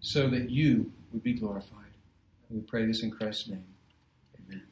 so 0.00 0.28
that 0.28 0.50
you 0.50 0.92
would 1.12 1.22
be 1.22 1.32
glorified. 1.32 1.78
And 2.48 2.60
we 2.60 2.66
pray 2.66 2.86
this 2.86 3.02
in 3.02 3.10
Christ's 3.10 3.48
name. 3.48 3.64
Amen. 4.38 4.62